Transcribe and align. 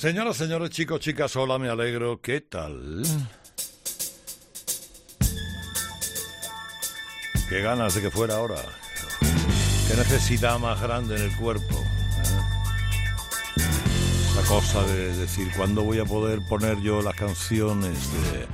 Señoras, 0.00 0.38
señores, 0.38 0.70
chicos, 0.70 0.98
chicas, 0.98 1.36
hola, 1.36 1.58
me 1.58 1.68
alegro. 1.68 2.22
¿Qué 2.22 2.40
tal? 2.40 3.02
Qué 7.50 7.60
ganas 7.60 7.94
de 7.94 8.00
que 8.00 8.10
fuera 8.10 8.36
ahora. 8.36 8.62
Qué 9.20 9.96
necesidad 9.98 10.58
más 10.58 10.80
grande 10.80 11.16
en 11.16 11.22
el 11.24 11.36
cuerpo. 11.36 11.74
¿eh? 13.58 13.60
Esa 14.30 14.48
cosa 14.48 14.82
de 14.84 15.14
decir, 15.18 15.52
¿cuándo 15.54 15.82
voy 15.82 15.98
a 15.98 16.06
poder 16.06 16.40
poner 16.48 16.80
yo 16.80 17.02
las 17.02 17.14
canciones 17.14 17.98
de 18.22 18.48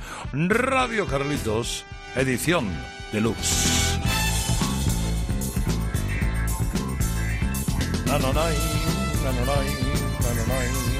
Radio 0.49 1.07
Carlitos, 1.07 1.85
edición 2.17 2.69
deluxe? 3.13 3.97
Nanonay, 8.05 8.57
nanonay, 9.23 9.67
nanonay. 10.21 10.96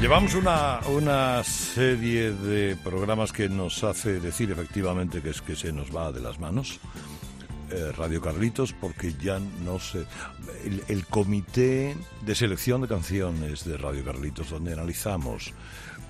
Llevamos 0.00 0.34
una, 0.34 0.80
una 0.88 1.42
serie 1.42 2.30
de 2.30 2.76
programas 2.76 3.32
que 3.32 3.48
nos 3.48 3.82
hace 3.82 4.20
decir 4.20 4.52
efectivamente 4.52 5.20
que 5.20 5.30
es 5.30 5.42
que 5.42 5.56
se 5.56 5.72
nos 5.72 5.94
va 5.94 6.12
de 6.12 6.20
las 6.20 6.38
manos. 6.38 6.78
Eh, 7.72 7.90
Radio 7.96 8.20
Carlitos, 8.20 8.72
porque 8.72 9.14
ya 9.14 9.40
no 9.64 9.80
sé. 9.80 10.06
El, 10.64 10.84
el 10.86 11.06
comité 11.06 11.96
de 12.22 12.34
selección 12.36 12.82
de 12.82 12.88
canciones 12.88 13.64
de 13.64 13.76
Radio 13.76 14.04
Carlitos, 14.04 14.50
donde 14.50 14.74
analizamos 14.74 15.52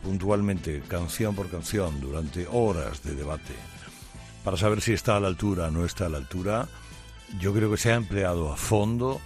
puntualmente, 0.02 0.82
canción 0.86 1.34
por 1.34 1.48
canción, 1.48 1.98
durante 1.98 2.46
horas 2.48 3.02
de 3.02 3.14
debate, 3.14 3.54
para 4.44 4.58
saber 4.58 4.82
si 4.82 4.92
está 4.92 5.16
a 5.16 5.20
la 5.20 5.28
altura 5.28 5.68
o 5.68 5.70
no 5.70 5.86
está 5.86 6.04
a 6.04 6.10
la 6.10 6.18
altura, 6.18 6.68
yo 7.40 7.54
creo 7.54 7.70
que 7.70 7.78
se 7.78 7.92
ha 7.92 7.94
empleado 7.94 8.52
a 8.52 8.56
fondo 8.56 9.20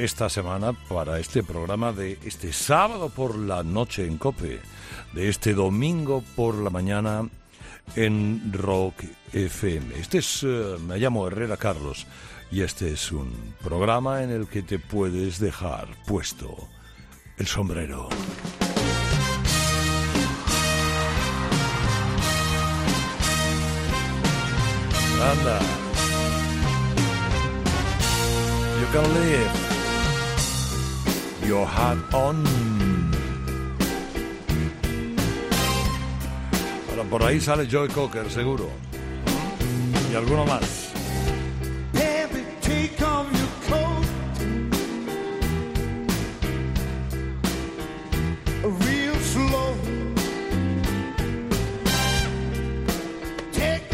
esta 0.00 0.30
semana 0.30 0.72
para 0.72 1.18
este 1.18 1.42
programa 1.42 1.92
de 1.92 2.18
este 2.24 2.54
sábado 2.54 3.10
por 3.10 3.36
la 3.36 3.62
noche 3.62 4.06
en 4.06 4.16
Cope, 4.16 4.58
de 5.12 5.28
este 5.28 5.52
domingo 5.52 6.24
por 6.34 6.54
la 6.54 6.70
mañana 6.70 7.28
en 7.96 8.50
Rock 8.50 9.04
FM. 9.34 9.94
Este 9.98 10.18
es, 10.18 10.42
eh, 10.42 10.76
me 10.86 10.96
llamo 10.96 11.26
Herrera 11.26 11.58
Carlos 11.58 12.06
y 12.50 12.62
este 12.62 12.92
es 12.92 13.12
un 13.12 13.30
programa 13.62 14.22
en 14.22 14.30
el 14.30 14.48
que 14.48 14.62
te 14.62 14.78
puedes 14.78 15.38
dejar 15.38 15.88
puesto 16.06 16.56
el 17.36 17.46
sombrero. 17.46 18.08
Anda. 25.22 25.60
You 28.80 28.86
can 28.86 29.14
leave 29.14 29.79
your 31.50 31.66
hat 31.66 31.98
on. 32.14 32.46
Ahora 36.88 37.02
por 37.10 37.24
ahí 37.24 37.40
sale 37.40 37.66
Joy 37.66 37.88
Cocker, 37.88 38.30
seguro. 38.30 38.68
Y 40.12 40.14
alguno 40.14 40.46
más. 40.46 40.86
Take 53.52 53.92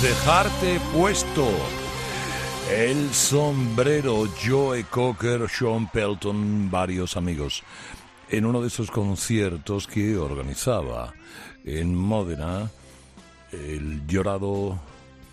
dejarte 0.09 0.79
puesto. 0.91 1.47
El 2.71 3.13
sombrero, 3.13 4.23
Joe 4.43 4.83
Cocker, 4.85 5.47
Sean 5.47 5.87
Pelton, 5.91 6.71
varios 6.71 7.15
amigos. 7.15 7.61
En 8.27 8.47
uno 8.47 8.59
de 8.59 8.69
esos 8.69 8.89
conciertos 8.89 9.85
que 9.85 10.17
organizaba 10.17 11.13
en 11.63 11.93
Módena 11.93 12.71
el 13.51 14.07
llorado 14.07 14.79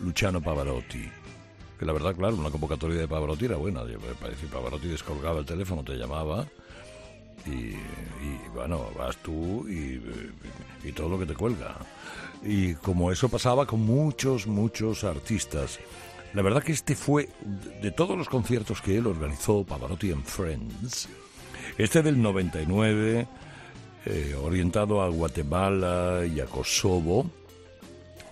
Luciano 0.00 0.42
Pavarotti. 0.42 1.08
Que 1.78 1.86
la 1.86 1.94
verdad, 1.94 2.14
claro, 2.14 2.36
una 2.36 2.50
convocatoria 2.50 3.00
de 3.00 3.08
Pavarotti 3.08 3.46
era 3.46 3.56
buena. 3.56 3.80
Parecía 4.20 4.50
Pavarotti 4.50 4.88
descolgaba 4.88 5.38
el 5.38 5.46
teléfono, 5.46 5.82
te 5.82 5.94
llamaba 5.94 6.46
y, 7.46 7.50
y, 7.50 8.48
bueno, 8.54 8.90
vas 8.98 9.16
tú 9.22 9.66
y, 9.68 10.02
y, 10.84 10.92
todo 10.92 11.08
lo 11.08 11.18
que 11.18 11.26
te 11.26 11.34
cuelga. 11.34 11.76
Y 12.42 12.74
como 12.74 13.10
eso 13.10 13.28
pasaba 13.28 13.66
con 13.66 13.80
muchos, 13.80 14.46
muchos 14.46 15.04
artistas. 15.04 15.78
La 16.34 16.42
verdad 16.42 16.62
que 16.62 16.72
este 16.72 16.94
fue, 16.94 17.28
de 17.80 17.90
todos 17.90 18.16
los 18.16 18.28
conciertos 18.28 18.80
que 18.82 18.96
él 18.96 19.06
organizó, 19.06 19.64
Pavarotti 19.64 20.12
and 20.12 20.24
Friends, 20.24 21.08
este 21.78 22.02
del 22.02 22.20
99, 22.20 23.26
eh, 24.04 24.36
orientado 24.40 25.02
a 25.02 25.08
Guatemala 25.08 26.26
y 26.26 26.40
a 26.40 26.46
Kosovo, 26.46 27.30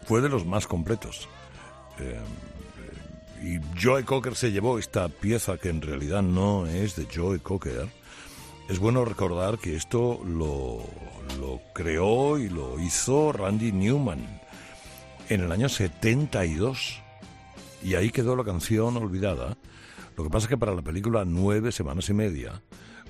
fue 0.07 0.21
de 0.21 0.29
los 0.29 0.45
más 0.45 0.67
completos. 0.67 1.29
Eh, 1.99 2.21
y 3.43 3.61
Joe 3.81 4.05
Cocker 4.05 4.35
se 4.35 4.53
llevó 4.53 4.79
esta 4.79 5.09
pieza 5.09 5.59
que 5.59 5.69
en 5.69 5.83
realidad 5.83 6.23
no 6.23 6.67
es 6.67 6.97
de 6.97 7.07
Joe 7.13 7.39
Cocker. 7.41 7.89
Es 8.69 8.79
bueno 8.79 9.05
recordar 9.05 9.59
que 9.59 9.77
esto 9.77 10.21
lo, 10.25 10.83
lo 11.39 11.61
creó 11.75 12.39
y 12.39 12.49
lo 12.49 12.81
hizo 12.81 13.33
Randy 13.33 13.73
Newman 13.73 14.41
en 15.29 15.41
el 15.41 15.53
año 15.53 15.69
72. 15.69 17.01
Y 17.83 17.95
ahí 17.95 18.11
quedó 18.11 18.37
la 18.37 18.45
canción 18.45 18.97
olvidada. 18.97 19.57
Lo 20.17 20.25
que 20.25 20.31
pasa 20.31 20.45
es 20.45 20.49
que 20.49 20.57
para 20.57 20.75
la 20.75 20.83
película 20.83 21.25
Nueve 21.25 21.73
Semanas 21.73 22.09
y 22.09 22.15
Media, 22.15 22.63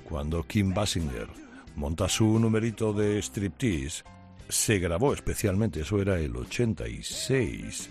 cuando 0.03 0.43
Kim 0.43 0.73
Basinger 0.73 1.27
monta 1.75 2.09
su 2.09 2.39
numerito 2.39 2.93
de 2.93 3.19
striptease, 3.19 4.03
se 4.49 4.79
grabó 4.79 5.13
especialmente, 5.13 5.81
eso 5.81 6.01
era 6.01 6.19
el 6.19 6.35
86, 6.35 7.89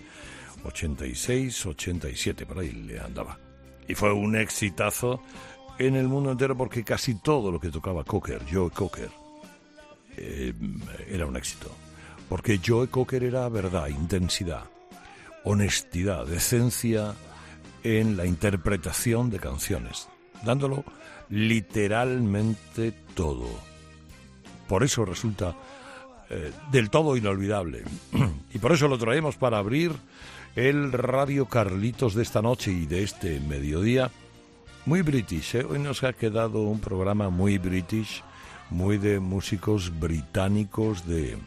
86, 0.63 1.65
87, 1.65 2.45
por 2.45 2.59
ahí 2.59 2.71
le 2.71 2.99
andaba. 2.99 3.39
Y 3.87 3.95
fue 3.95 4.13
un 4.13 4.35
exitazo 4.35 5.21
en 5.77 5.95
el 5.95 6.07
mundo 6.07 6.31
entero 6.31 6.55
porque 6.57 6.83
casi 6.83 7.15
todo 7.15 7.51
lo 7.51 7.59
que 7.59 7.69
tocaba 7.69 8.03
Cocker, 8.03 8.41
Joe 8.51 8.69
Cocker, 8.69 9.09
eh, 10.17 10.53
era 11.09 11.25
un 11.25 11.37
éxito. 11.37 11.71
Porque 12.29 12.59
Joe 12.65 12.87
Cocker 12.87 13.23
era 13.23 13.47
verdad, 13.49 13.87
intensidad, 13.87 14.63
honestidad, 15.43 16.25
decencia 16.25 17.13
en 17.83 18.17
la 18.17 18.25
interpretación 18.25 19.29
de 19.29 19.39
canciones, 19.39 20.07
dándolo 20.43 20.83
literalmente 21.29 22.93
todo. 23.13 23.47
Por 24.67 24.83
eso 24.83 25.05
resulta 25.05 25.55
eh, 26.29 26.51
del 26.71 26.89
todo 26.89 27.15
inolvidable. 27.15 27.83
y 28.53 28.57
por 28.57 28.71
eso 28.71 28.87
lo 28.87 28.97
traemos 28.97 29.35
para 29.37 29.59
abrir 29.59 29.91
el 30.55 30.91
Radio 30.91 31.45
Carlitos 31.45 32.15
de 32.15 32.23
esta 32.23 32.41
noche 32.41 32.71
y 32.71 32.85
de 32.85 33.03
este 33.03 33.39
mediodía. 33.41 34.09
Muy 34.85 35.01
british, 35.01 35.55
¿eh? 35.55 35.65
hoy 35.65 35.79
nos 35.79 36.03
ha 36.03 36.13
quedado 36.13 36.61
un 36.61 36.79
programa 36.79 37.29
muy 37.29 37.57
british, 37.57 38.23
muy 38.69 38.97
de 38.97 39.19
músicos 39.19 39.99
británicos 39.99 41.07
de, 41.07 41.37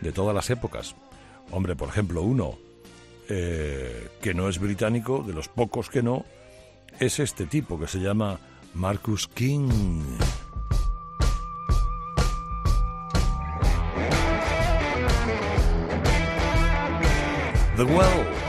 de 0.00 0.12
todas 0.12 0.34
las 0.34 0.50
épocas. 0.50 0.94
Hombre, 1.50 1.76
por 1.76 1.88
ejemplo, 1.88 2.22
uno 2.22 2.58
eh, 3.28 4.08
que 4.20 4.34
no 4.34 4.48
es 4.48 4.58
británico, 4.58 5.22
de 5.24 5.32
los 5.32 5.48
pocos 5.48 5.88
que 5.88 6.02
no, 6.02 6.24
es 6.98 7.20
este 7.20 7.46
tipo 7.46 7.78
que 7.78 7.86
se 7.86 7.98
llama 7.98 8.40
Marcus 8.74 9.28
King. 9.28 10.02
The 17.76 17.84
Well. 17.84 18.39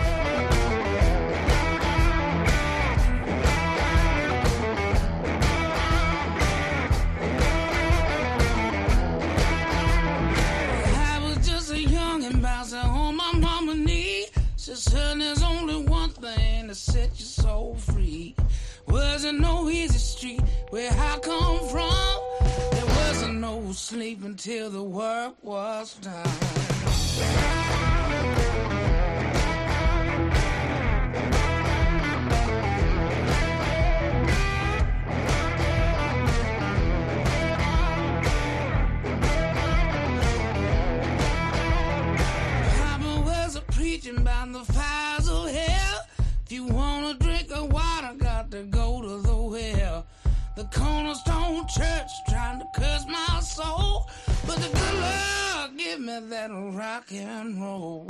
Wasn't 19.22 19.40
no 19.40 19.70
easy 19.70 20.00
street 20.00 20.42
where 20.72 20.90
I 20.92 21.20
come 21.20 21.60
from. 21.68 21.94
There 22.72 22.86
wasn't 22.88 23.40
no 23.40 23.72
sleep 23.72 24.24
until 24.24 24.72
the 24.72 24.82
work 24.82 25.36
was 25.44 25.94
done. 26.02 26.26
Preaching 43.70 44.18
about 44.18 44.52
the 44.52 44.64
fires 44.74 45.28
of 45.28 45.50
hell. 45.50 46.00
If 46.46 46.52
you 46.52 46.66
wanna 46.66 46.91
church 51.66 52.24
trying 52.28 52.60
to 52.60 52.66
curse 52.74 53.06
my 53.08 53.40
soul, 53.42 54.08
but 54.48 54.58
the 54.58 54.70
good 54.70 54.96
Lord 55.00 55.78
give 55.78 56.00
me 56.00 56.20
that 56.30 56.50
rock 56.52 57.12
and 57.12 57.62
roll. 57.62 58.06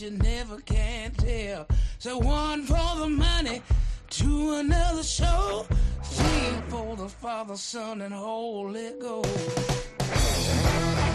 You 0.00 0.10
never 0.10 0.60
can 0.60 1.10
tell. 1.12 1.66
So 1.98 2.18
one 2.18 2.64
for 2.64 2.98
the 2.98 3.08
money, 3.08 3.62
to 4.10 4.54
another 4.54 5.02
show, 5.02 5.66
three 6.04 6.60
for 6.68 6.96
the 6.96 7.08
Father, 7.08 7.56
Son, 7.56 8.02
and 8.02 8.14
Holy 8.14 8.92
Ghost. 9.00 11.07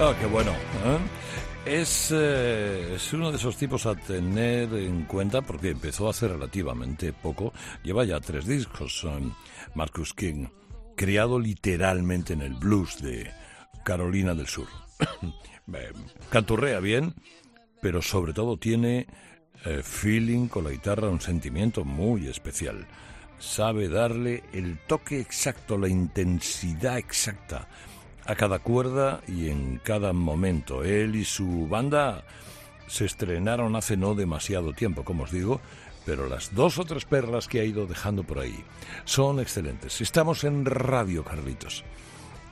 Ah, 0.00 0.12
qué 0.20 0.26
bueno. 0.26 0.50
¿eh? 0.50 0.98
Es, 1.80 2.10
eh, 2.12 2.94
es 2.96 3.12
uno 3.12 3.30
de 3.30 3.36
esos 3.36 3.56
tipos 3.56 3.86
a 3.86 3.94
tener 3.94 4.74
en 4.74 5.04
cuenta 5.04 5.40
porque 5.40 5.70
empezó 5.70 6.08
hace 6.08 6.26
relativamente 6.26 7.12
poco. 7.12 7.52
Lleva 7.84 8.04
ya 8.04 8.18
tres 8.18 8.46
discos, 8.46 9.04
eh, 9.04 9.30
Marcus 9.74 10.12
King. 10.12 10.48
criado 10.96 11.38
literalmente 11.38 12.32
en 12.32 12.42
el 12.42 12.54
blues 12.54 13.00
de 13.00 13.30
Carolina 13.84 14.34
del 14.34 14.48
Sur. 14.48 14.66
Canturrea 16.30 16.80
bien, 16.80 17.14
pero 17.80 18.02
sobre 18.02 18.32
todo 18.32 18.58
tiene 18.58 19.06
eh, 19.64 19.80
feeling 19.82 20.48
con 20.48 20.64
la 20.64 20.70
guitarra, 20.70 21.08
un 21.08 21.20
sentimiento 21.20 21.84
muy 21.84 22.26
especial. 22.26 22.86
Sabe 23.38 23.88
darle 23.88 24.42
el 24.52 24.78
toque 24.86 25.20
exacto, 25.20 25.78
la 25.78 25.88
intensidad 25.88 26.98
exacta 26.98 27.68
a 28.26 28.34
cada 28.34 28.58
cuerda 28.58 29.20
y 29.26 29.48
en 29.48 29.80
cada 29.82 30.12
momento. 30.12 30.84
Él 30.84 31.16
y 31.16 31.24
su 31.24 31.68
banda 31.68 32.24
se 32.86 33.04
estrenaron 33.04 33.76
hace 33.76 33.96
no 33.96 34.14
demasiado 34.14 34.72
tiempo, 34.72 35.04
como 35.04 35.24
os 35.24 35.30
digo, 35.30 35.60
pero 36.04 36.28
las 36.28 36.54
dos 36.54 36.78
o 36.78 36.84
tres 36.84 37.04
perlas 37.04 37.48
que 37.48 37.60
ha 37.60 37.64
ido 37.64 37.86
dejando 37.86 38.24
por 38.24 38.38
ahí 38.38 38.64
son 39.04 39.40
excelentes. 39.40 40.00
Estamos 40.00 40.44
en 40.44 40.64
Radio 40.64 41.24
Carlitos. 41.24 41.84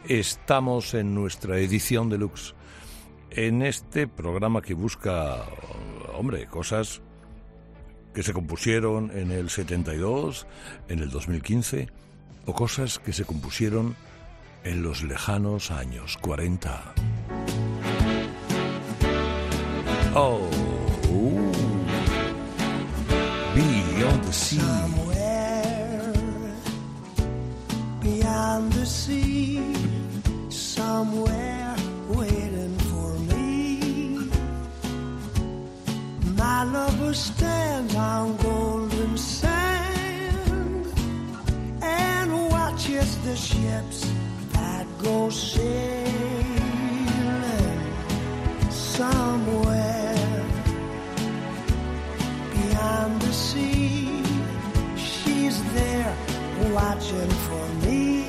Estamos 0.09 0.95
en 0.95 1.15
nuestra 1.15 1.59
edición 1.59 2.09
deluxe 2.09 2.55
en 3.31 3.63
este 3.63 4.07
programa 4.09 4.61
que 4.63 4.75
busca, 4.75 5.45
hombre, 6.15 6.47
cosas 6.47 7.01
que 8.13 8.23
se 8.23 8.33
compusieron 8.33 9.11
en 9.17 9.31
el 9.31 9.49
72, 9.49 10.47
en 10.89 10.99
el 10.99 11.11
2015, 11.11 11.89
o 12.45 12.55
cosas 12.55 12.99
que 12.99 13.13
se 13.13 13.25
compusieron 13.25 13.97
en 14.65 14.83
los 14.83 15.03
lejanos 15.03 15.71
años 15.71 16.19
40. 16.21 16.95
Oh, 20.15 20.49
beyond 23.55 24.25
the 24.25 24.33
sea. 24.33 24.61
Somewhere 24.61 25.33
beyond 28.01 28.73
the 28.73 28.87
sea, 28.87 29.75
somewhere 30.49 31.75
waiting 32.09 32.77
for 32.91 33.19
me. 33.31 34.29
My 36.37 36.65
lover 36.65 37.15
stands 37.15 37.95
on 37.95 38.37
golden 38.37 39.17
sand 39.17 40.87
and 41.81 42.51
watches 42.51 43.17
the 43.19 43.37
ships 43.37 44.13
go 45.03 45.29
sailing 45.31 46.63
somewhere 48.71 50.45
beyond 52.53 53.21
the 53.21 53.33
sea. 53.33 54.23
She's 54.97 55.63
there 55.75 56.17
watching 56.73 57.31
for 57.47 57.67
me. 57.85 58.27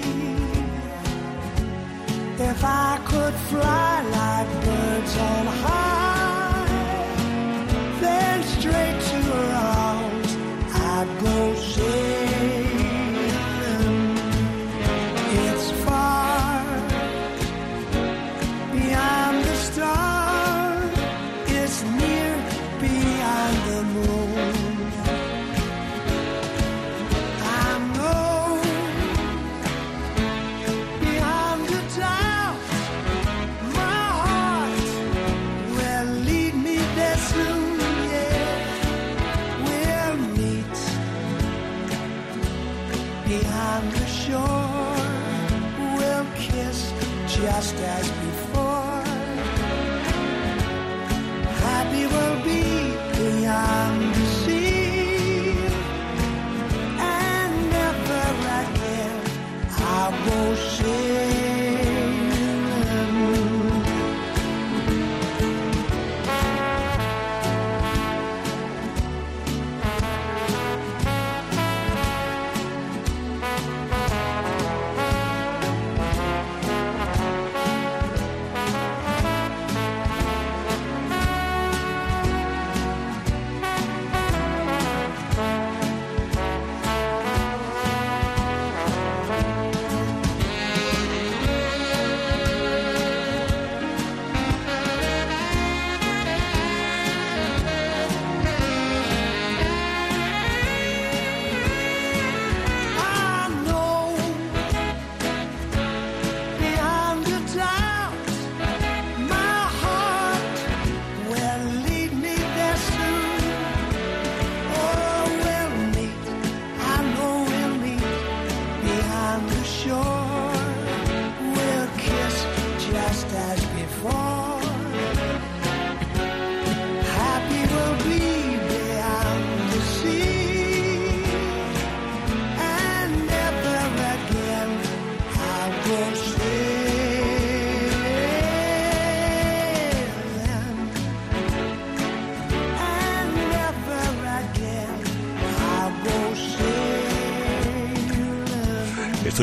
If 2.39 2.63
I 2.63 3.00
could 3.06 3.34
fly 3.50 4.01
like 4.18 4.65
birds 4.65 5.18
on 5.18 5.46
high, 5.46 5.92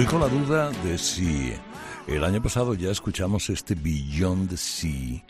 Estoy 0.00 0.18
con 0.18 0.30
la 0.30 0.34
duda 0.34 0.70
de 0.82 0.96
si 0.96 1.52
el 2.06 2.24
año 2.24 2.42
pasado 2.42 2.72
ya 2.72 2.90
escuchamos 2.90 3.50
este 3.50 3.74
Beyond 3.74 4.48
the 4.48 4.56
Sea 4.56 5.22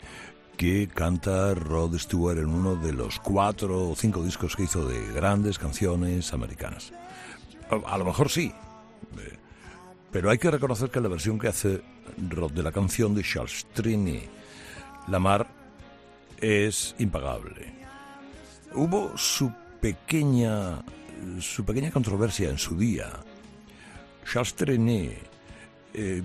que 0.55 0.87
canta 0.87 1.53
Rod 1.55 1.97
Stewart 1.97 2.37
en 2.37 2.47
uno 2.47 2.77
de 2.77 2.93
los 2.93 3.19
cuatro 3.19 3.89
o 3.89 3.95
cinco 3.97 4.23
discos 4.23 4.55
que 4.55 4.63
hizo 4.63 4.87
de 4.87 5.11
grandes 5.11 5.59
canciones 5.59 6.31
americanas. 6.31 6.93
A, 7.85 7.97
lo 7.97 8.05
mejor 8.05 8.29
sí, 8.29 8.53
eh, 9.19 9.37
pero 10.09 10.29
hay 10.29 10.37
que 10.37 10.49
reconocer 10.49 10.89
que 10.89 11.01
la 11.01 11.09
versión 11.09 11.37
que 11.37 11.49
hace 11.49 11.81
Rod 12.29 12.53
de 12.53 12.63
la 12.63 12.71
canción 12.71 13.13
de 13.13 13.23
Charles 13.23 13.67
Trini, 13.73 14.21
La 15.09 15.19
Mar, 15.19 15.47
es 16.39 16.95
impagable. 16.97 17.73
Hubo 18.73 19.17
su 19.17 19.51
pequeña, 19.81 20.81
su 21.41 21.65
pequeña 21.65 21.91
controversia 21.91 22.49
en 22.49 22.57
su 22.57 22.77
día. 22.77 23.11
Charles 24.25 24.53
Trenet 24.55 25.17
eh, 25.93 26.21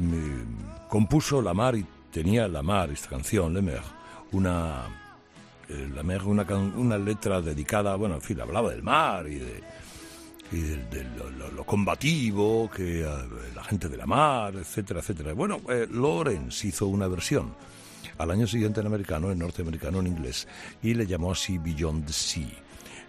compuso 0.88 1.42
La 1.42 1.54
Mar 1.54 1.76
y 1.76 1.86
tenía 2.10 2.48
La 2.48 2.62
Mar, 2.62 2.90
esta 2.90 3.08
canción, 3.08 3.54
Le 3.54 3.80
una, 4.32 4.84
eh, 5.68 5.88
La 5.94 6.02
Mer, 6.02 6.22
una, 6.24 6.42
una 6.42 6.98
letra 6.98 7.40
dedicada, 7.40 7.96
bueno, 7.96 8.16
en 8.16 8.22
fin, 8.22 8.40
hablaba 8.40 8.70
del 8.70 8.82
mar 8.82 9.26
y 9.28 9.36
de, 9.36 9.62
lo, 11.54 11.64
combativo, 11.64 12.70
que 12.70 13.02
eh, 13.02 13.06
la 13.54 13.64
gente 13.64 13.88
de 13.88 13.96
la 13.96 14.06
mar, 14.06 14.54
etcétera, 14.54 15.00
etcétera. 15.00 15.32
Bueno, 15.32 15.60
eh, 15.68 15.88
hizo 16.62 16.86
una 16.86 17.08
versión 17.08 17.54
al 18.18 18.30
año 18.30 18.46
siguiente 18.46 18.80
en 18.80 18.86
americano, 18.86 19.30
en 19.30 19.38
norteamericano, 19.38 20.00
en 20.00 20.06
inglés, 20.06 20.46
y 20.82 20.94
le 20.94 21.06
llamó 21.06 21.32
así 21.32 21.58
Beyond 21.58 22.06
the 22.06 22.12
Sea. 22.12 22.46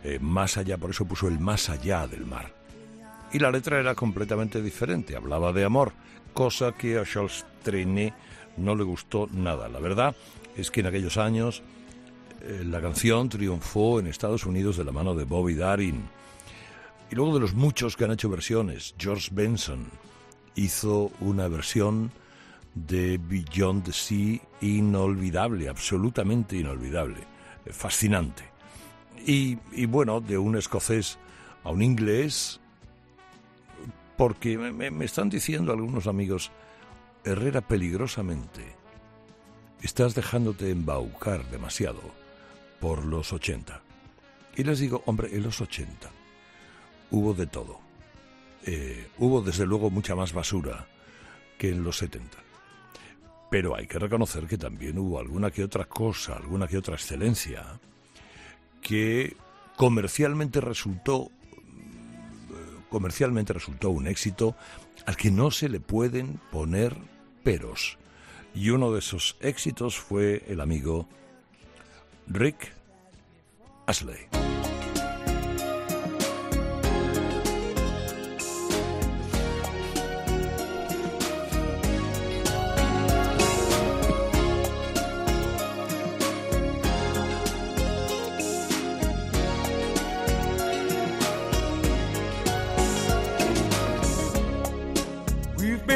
Eh, 0.03 0.19
más 0.19 0.57
allá, 0.57 0.77
por 0.77 0.89
eso 0.89 1.05
puso 1.05 1.27
el 1.27 1.39
más 1.39 1.69
allá 1.69 2.07
del 2.07 2.25
mar. 2.25 2.56
Y 3.31 3.39
la 3.39 3.51
letra 3.51 3.79
era 3.79 3.95
completamente 3.95 4.61
diferente, 4.61 5.15
hablaba 5.15 5.51
de 5.51 5.65
amor, 5.65 5.93
cosa 6.33 6.71
que 6.71 6.97
a 6.97 7.05
Charles 7.05 7.45
Trenet 7.63 8.13
no 8.57 8.75
le 8.75 8.83
gustó 8.83 9.27
nada. 9.31 9.67
La 9.67 9.79
verdad 9.79 10.15
es 10.55 10.71
que 10.71 10.79
en 10.79 10.87
aquellos 10.87 11.17
años 11.17 11.61
eh, 12.41 12.63
la 12.65 12.81
canción 12.81 13.29
triunfó 13.29 13.99
en 13.99 14.07
Estados 14.07 14.45
Unidos 14.45 14.77
de 14.77 14.85
la 14.85 14.91
mano 14.91 15.13
de 15.15 15.25
Bobby 15.25 15.55
Darin. 15.55 16.03
Y 17.09 17.15
luego 17.15 17.33
de 17.33 17.39
los 17.39 17.53
muchos 17.53 17.95
que 17.95 18.05
han 18.05 18.11
hecho 18.11 18.29
versiones, 18.29 18.95
George 18.97 19.29
Benson 19.31 19.85
hizo 20.55 21.11
una 21.19 21.47
versión 21.47 22.11
de 22.73 23.17
Beyond 23.17 23.85
the 23.85 23.93
Sea 23.93 24.39
inolvidable, 24.61 25.69
absolutamente 25.69 26.57
inolvidable, 26.57 27.21
eh, 27.65 27.73
fascinante. 27.73 28.43
Y, 29.25 29.57
y 29.71 29.85
bueno, 29.85 30.21
de 30.21 30.37
un 30.37 30.55
escocés 30.55 31.17
a 31.63 31.71
un 31.71 31.81
inglés, 31.81 32.59
porque 34.17 34.57
me, 34.57 35.05
están 35.05 35.29
diciendo 35.29 35.71
algunos 35.71 36.07
amigos, 36.07 36.51
Herrera 37.23 37.61
peligrosamente, 37.61 38.75
estás 39.81 40.15
dejándote 40.15 40.71
embaucar 40.71 41.45
demasiado 41.51 42.01
por 42.79 43.05
los 43.05 43.31
80. 43.31 43.81
Y 44.55 44.63
les 44.63 44.79
digo, 44.79 45.03
hombre, 45.05 45.29
en 45.35 45.43
los 45.43 45.61
80 45.61 46.09
hubo 47.11 47.33
de 47.33 47.45
todo. 47.45 47.79
Eh, 48.65 49.07
hubo 49.19 49.41
desde 49.41 49.65
luego 49.65 49.89
mucha 49.89 50.15
más 50.15 50.33
basura 50.33 50.87
que 51.57 51.69
en 51.69 51.83
los 51.83 51.97
70. 51.97 52.37
Pero 53.49 53.75
hay 53.75 53.87
que 53.87 53.99
reconocer 53.99 54.45
que 54.47 54.57
también 54.57 54.97
hubo 54.97 55.19
alguna 55.19 55.51
que 55.51 55.63
otra 55.63 55.85
cosa, 55.85 56.35
alguna 56.35 56.67
que 56.67 56.77
otra 56.77 56.95
excelencia, 56.95 57.79
que 58.81 59.37
comercialmente 59.77 60.59
resultó 60.59 61.31
comercialmente 62.89 63.53
resultó 63.53 63.89
un 63.89 64.07
éxito 64.07 64.55
al 65.05 65.15
que 65.15 65.31
no 65.31 65.51
se 65.51 65.69
le 65.69 65.79
pueden 65.79 66.39
poner 66.51 66.95
peros. 67.43 67.97
Y 68.53 68.71
uno 68.71 68.91
de 68.91 68.99
esos 68.99 69.37
éxitos 69.39 69.97
fue 69.97 70.43
el 70.47 70.61
amigo 70.61 71.07
Rick 72.27 72.73
Astley. 73.85 74.27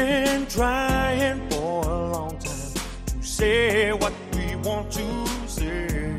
Been 0.06 0.46
trying 0.46 1.38
for 1.50 1.84
a 1.84 2.10
long 2.16 2.36
time 2.38 2.74
to 3.06 3.16
say 3.22 3.92
what 3.92 4.12
we 4.34 4.56
want 4.56 4.90
to 4.90 5.06
say. 5.46 6.16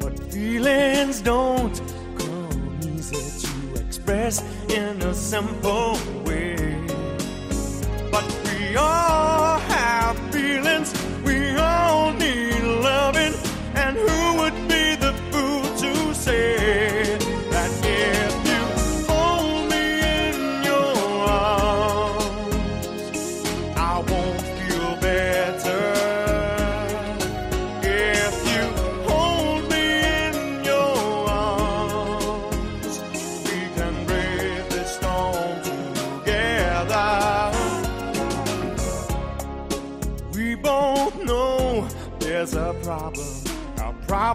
But 0.00 0.14
feelings 0.32 1.20
don't 1.32 1.76
come 2.18 2.78
easy 2.84 3.24
to 3.44 3.80
express 3.84 4.34
in 4.68 5.02
a 5.02 5.14
simple 5.14 5.98
way. 6.24 6.56
But 8.12 8.26
we 8.44 8.76
all 8.76 9.39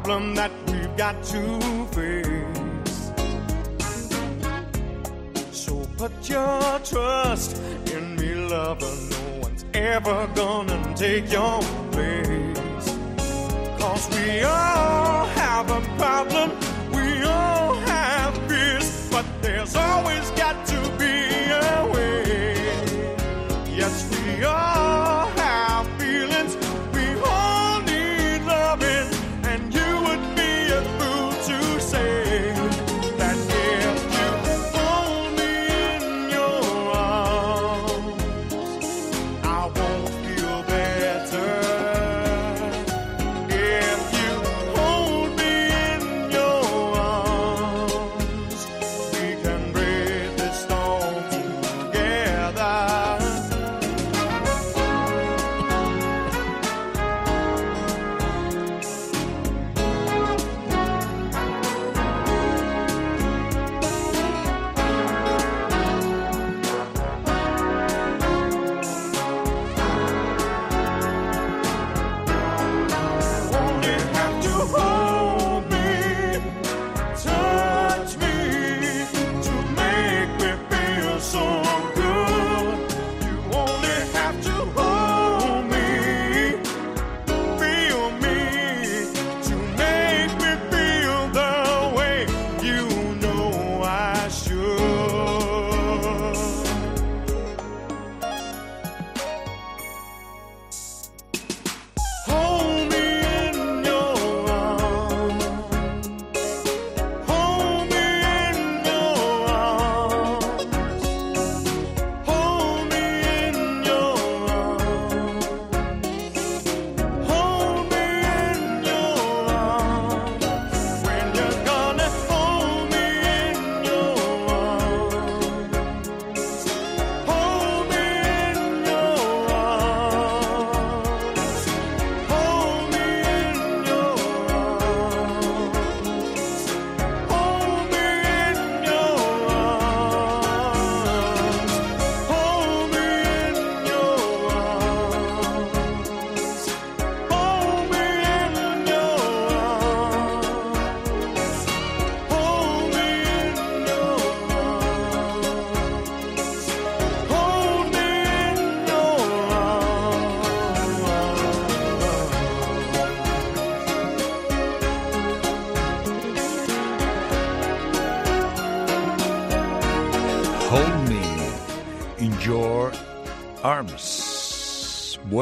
problem 0.06 0.36
that 0.36 0.52
we've 0.68 0.96
got 0.98 1.15
to 1.24 1.41
face. 1.96 3.12
So 5.52 5.84
put 5.98 6.30
your 6.30 6.80
trust 6.84 7.60
in 7.91 8.15
me, 8.15 8.36
lover. 8.36 8.94
No 9.10 9.39
one's 9.41 9.65
ever 9.74 10.30
gonna 10.36 10.94
take 10.96 11.32
your 11.32 11.60
place. 11.91 12.88
Cause 13.80 14.08
we 14.15 14.41
all 14.44 15.26
have 15.41 15.72
a 15.72 15.82
problem, 15.98 16.52
we 16.94 17.24
all 17.24 17.74
have 17.91 18.38
fears, 18.48 19.10
but 19.10 19.26
there's 19.41 19.76
always 19.76 20.30
got 20.41 20.68
to 20.68 20.80
be 21.00 21.15
a 21.50 21.89
way. 21.94 22.54
Yes, 23.76 23.96
we 24.12 24.44
all 24.44 25.05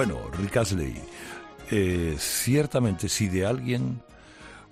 Bueno, 0.05 0.29
Rick 0.31 0.57
Astley, 0.57 0.95
eh, 1.71 2.15
ciertamente 2.19 3.07
si 3.07 3.29
de 3.29 3.45
alguien 3.45 4.01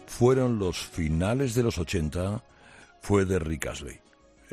fueron 0.05 0.59
los 0.59 0.77
finales 0.77 1.55
de 1.55 1.63
los 1.63 1.77
80, 1.77 2.43
fue 2.99 3.23
de 3.23 3.39
Rick 3.39 3.67
Astley. 3.67 3.97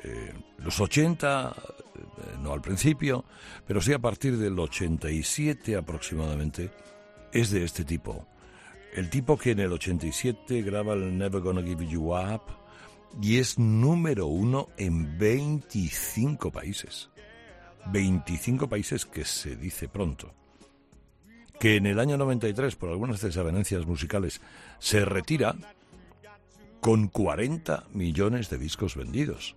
Eh, 0.05 0.33
los 0.59 0.81
80, 0.81 1.53
eh, 1.53 2.01
no 2.45 2.53
al 2.53 2.61
principio, 2.61 3.25
pero 3.67 3.81
sí 3.81 3.93
a 3.93 3.99
partir 3.99 4.39
del 4.39 4.57
87 4.57 5.75
aproximadamente, 5.75 6.71
es 7.33 7.51
de 7.51 7.65
este 7.65 7.85
tipo. 7.85 8.29
El 8.95 9.11
tipo 9.11 9.37
que 9.37 9.51
en 9.51 9.59
el 9.59 9.73
87 9.73 10.63
graba 10.63 10.93
el 10.93 11.19
Never 11.19 11.41
Gonna 11.41 11.61
Give 11.65 11.89
You 11.89 12.15
Up 12.15 12.43
y 13.21 13.39
es 13.39 13.59
número 13.59 14.29
uno 14.29 14.69
en 14.77 15.19
25 15.19 16.53
países. 16.53 17.11
25 17.91 18.69
países 18.69 19.05
que 19.05 19.25
se 19.25 19.57
dice 19.57 19.89
pronto. 19.89 20.33
Que 21.59 21.77
en 21.77 21.87
el 21.87 21.99
año 21.99 22.17
93, 22.17 22.77
por 22.77 22.91
algunas 22.91 23.21
desavenencias 23.21 23.87
musicales, 23.87 24.41
se 24.79 25.05
retira 25.05 25.57
con 26.81 27.09
40 27.09 27.87
millones 27.93 28.49
de 28.51 28.59
discos 28.59 28.95
vendidos. 28.95 29.57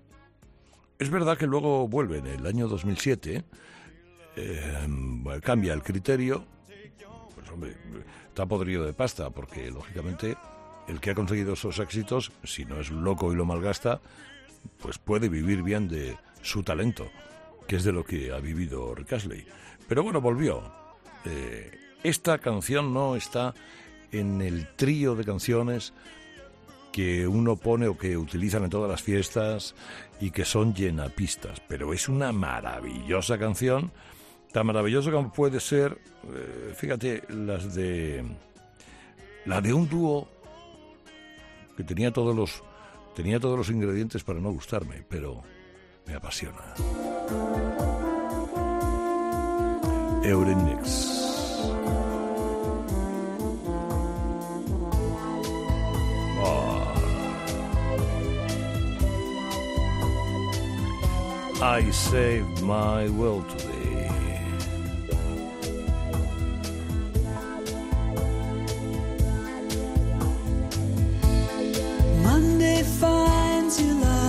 Es 0.97 1.09
verdad 1.09 1.37
que 1.37 1.47
luego 1.47 1.87
vuelve 1.87 2.19
en 2.19 2.27
el 2.27 2.45
año 2.45 2.67
2007, 2.67 3.43
eh, 4.35 4.87
cambia 5.41 5.73
el 5.73 5.83
criterio, 5.83 6.45
pues 7.35 7.49
hombre, 7.49 7.75
está 8.27 8.45
podrido 8.45 8.85
de 8.85 8.93
pasta, 8.93 9.29
porque 9.29 9.71
lógicamente 9.71 10.37
el 10.87 10.99
que 10.99 11.11
ha 11.11 11.15
conseguido 11.15 11.53
esos 11.53 11.79
éxitos, 11.79 12.31
si 12.43 12.65
no 12.65 12.79
es 12.79 12.91
loco 12.91 13.31
y 13.31 13.35
lo 13.35 13.45
malgasta, 13.45 14.01
pues 14.79 14.97
puede 14.97 15.29
vivir 15.29 15.63
bien 15.63 15.87
de 15.87 16.17
su 16.41 16.63
talento, 16.63 17.09
que 17.67 17.77
es 17.77 17.83
de 17.83 17.91
lo 17.91 18.03
que 18.03 18.31
ha 18.31 18.39
vivido 18.39 18.93
Rick 18.95 19.13
Astley. 19.13 19.45
Pero 19.87 20.03
bueno, 20.03 20.21
volvió. 20.21 20.63
Eh, 21.25 21.71
esta 22.03 22.37
canción 22.39 22.93
no 22.93 23.15
está 23.15 23.53
en 24.11 24.41
el 24.41 24.67
trío 24.75 25.15
de 25.15 25.23
canciones 25.23 25.93
que 26.91 27.27
uno 27.27 27.55
pone 27.55 27.87
o 27.87 27.97
que 27.97 28.17
utilizan 28.17 28.63
en 28.63 28.69
todas 28.69 28.89
las 28.89 29.01
fiestas 29.01 29.75
y 30.19 30.31
que 30.31 30.45
son 30.45 30.73
llenapistas, 30.73 31.61
pero 31.67 31.93
es 31.93 32.09
una 32.09 32.31
maravillosa 32.31 33.37
canción, 33.37 33.91
tan 34.51 34.67
maravillosa 34.67 35.11
como 35.11 35.31
puede 35.31 35.59
ser, 35.59 35.97
eh, 36.33 36.73
fíjate, 36.75 37.23
las 37.29 37.73
de 37.73 38.25
la 39.45 39.61
de 39.61 39.73
un 39.73 39.87
dúo 39.87 40.27
que 41.77 41.83
tenía 41.83 42.11
todos 42.11 42.35
los 42.35 42.63
tenía 43.15 43.39
todos 43.39 43.57
los 43.57 43.69
ingredientes 43.69 44.23
para 44.23 44.39
no 44.39 44.51
gustarme, 44.51 45.03
pero 45.07 45.41
me 46.05 46.15
apasiona. 46.15 46.75
Euronix. 50.23 51.20
I 61.63 61.89
saved 61.91 62.61
my 62.63 63.07
will 63.09 63.43
to 63.43 63.57
today. 63.57 64.09
Monday 72.23 72.83
finds 72.83 73.81
you 73.81 73.93
like 73.93 74.20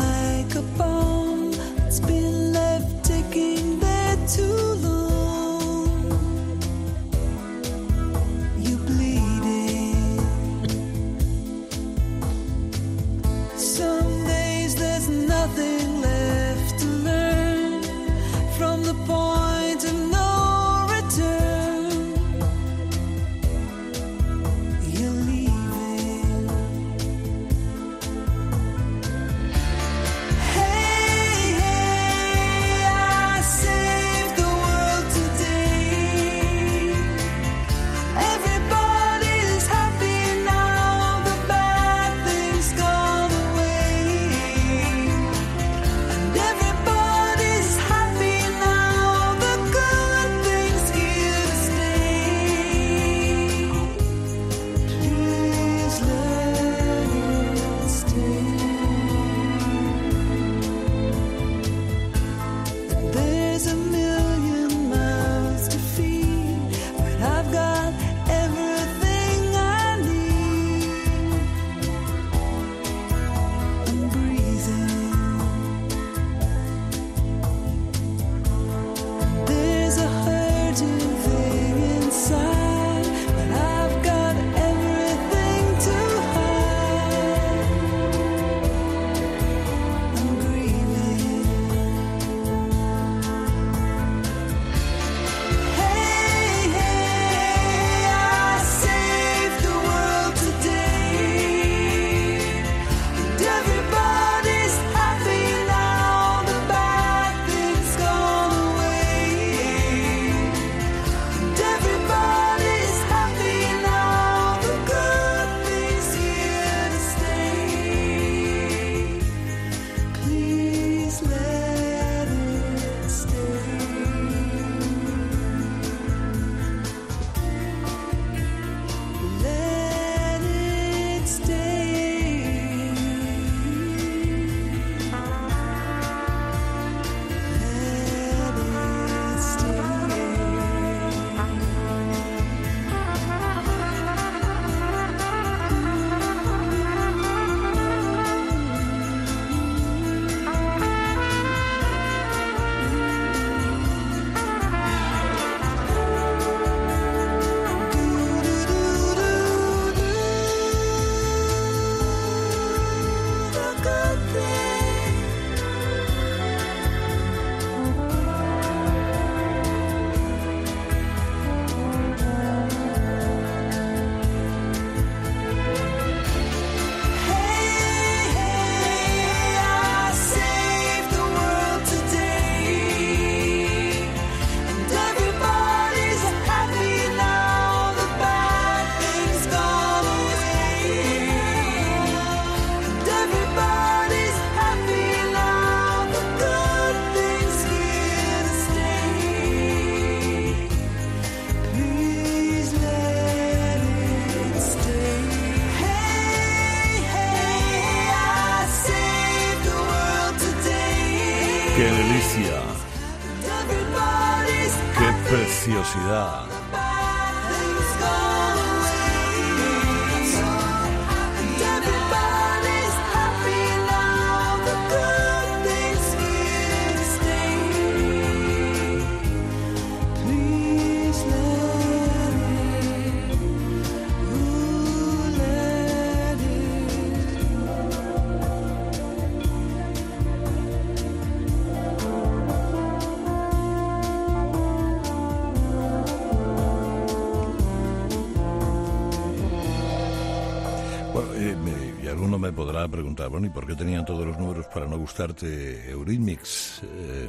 ¿y 253.44 253.50
por 253.50 253.66
qué 253.66 253.74
tenían 253.74 254.04
todos 254.04 254.26
los 254.26 254.38
números 254.38 254.66
para 254.66 254.86
no 254.86 254.98
gustarte 254.98 255.90
Eurythmics? 255.90 256.82
Eh, 256.84 257.28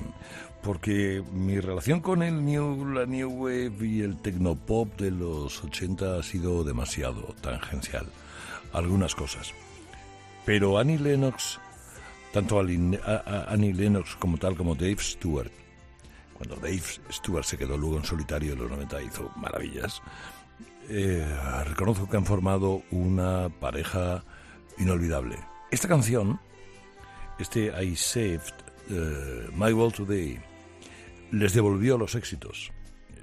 porque 0.62 1.24
mi 1.32 1.60
relación 1.60 2.00
con 2.00 2.24
el 2.24 2.44
new, 2.44 2.86
la 2.86 3.06
New 3.06 3.30
Wave 3.30 3.76
y 3.82 4.02
el 4.02 4.18
Tecnopop 4.18 4.98
de 4.98 5.12
los 5.12 5.64
80 5.64 6.20
ha 6.20 6.24
sido 6.24 6.64
demasiado 6.64 7.36
tangencial. 7.42 8.08
Algunas 8.72 9.14
cosas. 9.14 9.54
Pero 10.46 10.78
Annie 10.78 10.98
Lennox, 10.98 11.60
tanto 12.32 12.60
Annie 12.60 13.74
Lennox 13.74 14.16
como 14.16 14.38
tal 14.38 14.56
como 14.56 14.74
Dave 14.76 14.98
Stewart, 15.00 15.52
cuando 16.34 16.56
Dave 16.56 16.84
Stewart 17.12 17.46
se 17.46 17.58
quedó 17.58 17.78
luego 17.78 17.98
en 17.98 18.06
solitario 18.06 18.54
en 18.54 18.60
los 18.60 18.72
90 18.72 19.02
hizo 19.04 19.32
maravillas, 19.36 20.02
eh, 20.90 21.26
reconozco 21.66 22.10
que 22.10 22.18
han 22.18 22.26
formado 22.26 22.84
una 22.92 23.50
pareja 23.50 24.24
inolvidable. 24.78 25.38
Esta 25.74 25.88
canción, 25.88 26.40
este 27.40 27.74
I 27.84 27.96
Saved 27.96 28.54
eh, 28.92 29.50
My 29.56 29.74
World 29.74 29.96
Today, 29.96 30.40
les 31.32 31.52
devolvió 31.52 31.98
los 31.98 32.14
éxitos, 32.14 32.72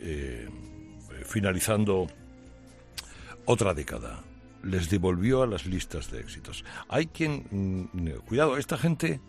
eh, 0.01 0.49
finalizando 1.25 2.09
otra 3.45 3.73
década. 3.73 4.25
Les 4.65 4.91
devolvió 4.91 5.45
a 5.45 5.47
las 5.47 5.65
listas 5.65 6.11
de 6.11 6.19
éxitos. 6.19 6.65
Hay 6.89 7.07
quien... 7.07 7.47
mm, 7.93 8.27
cuidado, 8.27 8.57
esta 8.57 8.77
gente... 8.77 9.21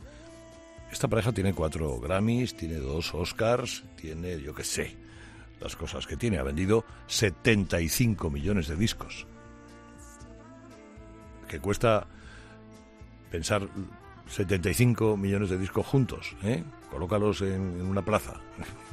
Esta 0.92 1.08
pareja 1.08 1.32
tiene 1.32 1.54
cuatro 1.54 2.00
Grammys, 2.00 2.58
tiene 2.58 2.78
dos 2.78 3.14
Oscars, 3.14 3.84
tiene, 3.98 4.42
yo 4.42 4.56
qué 4.56 4.64
sé, 4.64 4.98
las 5.60 5.76
cosas 5.76 6.08
que 6.08 6.18
tiene. 6.18 6.40
Ha 6.40 6.44
vendido 6.44 6.86
75 7.06 8.32
millones 8.32 8.68
de 8.68 8.78
discos. 8.78 9.28
Que 11.48 11.60
cuesta 11.60 12.08
pensar 13.32 13.68
75 14.30 15.18
millones 15.18 15.50
de 15.50 15.58
discos 15.58 15.88
juntos, 15.88 16.36
¿eh? 16.44 16.64
Colócalos 16.92 17.42
en, 17.42 17.82
una 17.82 18.04
plaza, 18.04 18.42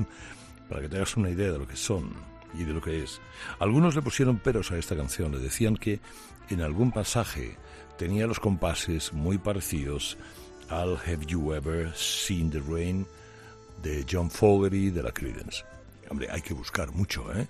para 0.68 0.80
que 0.80 0.88
tengas 0.88 1.16
una 1.16 1.30
idea 1.30 1.52
de 1.52 1.58
lo 1.58 1.66
que 1.66 1.76
son 1.76 2.12
y 2.54 2.64
de 2.64 2.72
lo 2.72 2.80
que 2.80 3.02
es. 3.02 3.20
Algunos 3.58 3.94
le 3.94 4.02
pusieron 4.02 4.38
peros 4.38 4.70
a 4.70 4.78
esta 4.78 4.96
canción, 4.96 5.32
le 5.32 5.38
decían 5.38 5.76
que 5.76 6.00
en 6.48 6.62
algún 6.62 6.92
pasaje 6.92 7.56
tenía 7.98 8.26
los 8.26 8.40
compases 8.40 9.12
muy 9.12 9.38
parecidos 9.38 10.16
al 10.68 10.96
Have 10.96 11.26
You 11.26 11.52
Ever 11.52 11.92
Seen 11.94 12.50
the 12.50 12.60
Rain 12.60 13.06
de 13.82 14.04
John 14.10 14.30
Fogerty 14.30 14.90
de 14.90 15.02
la 15.02 15.12
Creedence. 15.12 15.64
Hombre, 16.08 16.28
hay 16.30 16.40
que 16.40 16.54
buscar 16.54 16.92
mucho, 16.92 17.32
¿eh? 17.34 17.46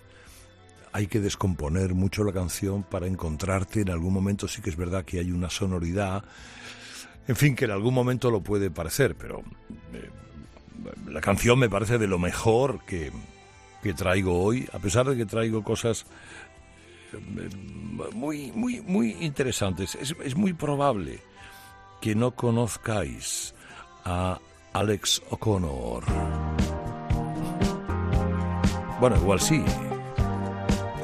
Hay 0.93 1.07
que 1.07 1.21
descomponer 1.21 1.95
mucho 1.95 2.25
la 2.25 2.33
canción 2.33 2.83
para 2.83 3.07
encontrarte 3.07 3.83
en 3.83 3.91
algún 3.91 4.13
momento. 4.13 4.49
Sí 4.49 4.63
que 4.63 4.71
es 4.71 4.77
verdad 4.77 5.05
que 5.05 5.21
hay 5.21 5.31
una 5.31 5.51
sonoridad, 5.51 6.25
en 7.29 7.37
fin, 7.37 7.55
que 7.55 7.67
en 7.67 7.71
algún 7.71 7.95
momento 7.95 8.31
lo 8.31 8.41
puede 8.41 8.71
parecer, 8.71 9.15
pero 9.15 9.43
eh, 9.93 10.11
la 11.09 11.21
canción 11.21 11.59
me 11.59 11.69
parece 11.69 11.99
de 11.99 12.07
lo 12.07 12.19
mejor 12.19 12.85
que, 12.87 13.13
que 13.83 13.93
traigo 13.93 14.43
hoy, 14.43 14.67
a 14.73 14.79
pesar 14.79 15.07
de 15.09 15.17
que 15.17 15.27
traigo 15.27 15.63
cosas 15.63 16.07
eh, 17.13 17.49
muy, 18.15 18.51
muy, 18.53 18.81
muy 18.81 19.11
interesantes. 19.21 19.95
Es, 19.95 20.17
es 20.25 20.37
muy 20.37 20.55
probable 20.55 21.21
que 22.01 22.15
no 22.15 22.31
conozcáis 22.31 23.55
a 24.05 24.39
Alex 24.73 25.23
O'Connor. 25.31 26.05
Bueno, 29.01 29.17
igual 29.17 29.41
sí. 29.41 29.63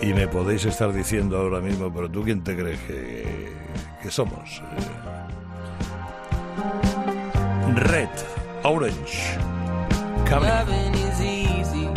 Y 0.00 0.12
me 0.12 0.26
podéis 0.26 0.64
estar 0.64 0.92
diciendo 0.92 1.38
ahora 1.38 1.60
mismo, 1.60 1.92
pero 1.92 2.10
tú 2.10 2.22
quién 2.22 2.42
te 2.42 2.56
crees 2.56 2.80
que, 2.80 3.52
que 4.02 4.10
somos? 4.10 4.62
Red, 7.74 8.08
Orange, 8.64 9.36
Coming. 10.26 10.48
Loving 10.48 10.94
is 10.94 11.20
easy. 11.20 11.88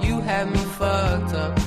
You 0.00 0.20
have 0.22 0.50
me 0.50 0.58
fucked 0.58 1.34
up. 1.34 1.59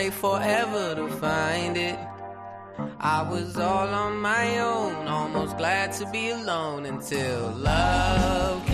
Take 0.00 0.12
forever 0.14 0.94
to 0.94 1.08
find 1.16 1.76
it. 1.76 1.98
I 2.98 3.20
was 3.30 3.58
all 3.58 3.88
on 3.88 4.16
my 4.16 4.58
own, 4.60 5.06
almost 5.06 5.58
glad 5.58 5.92
to 5.98 6.10
be 6.10 6.30
alone 6.30 6.86
until 6.86 7.50
love 7.50 8.69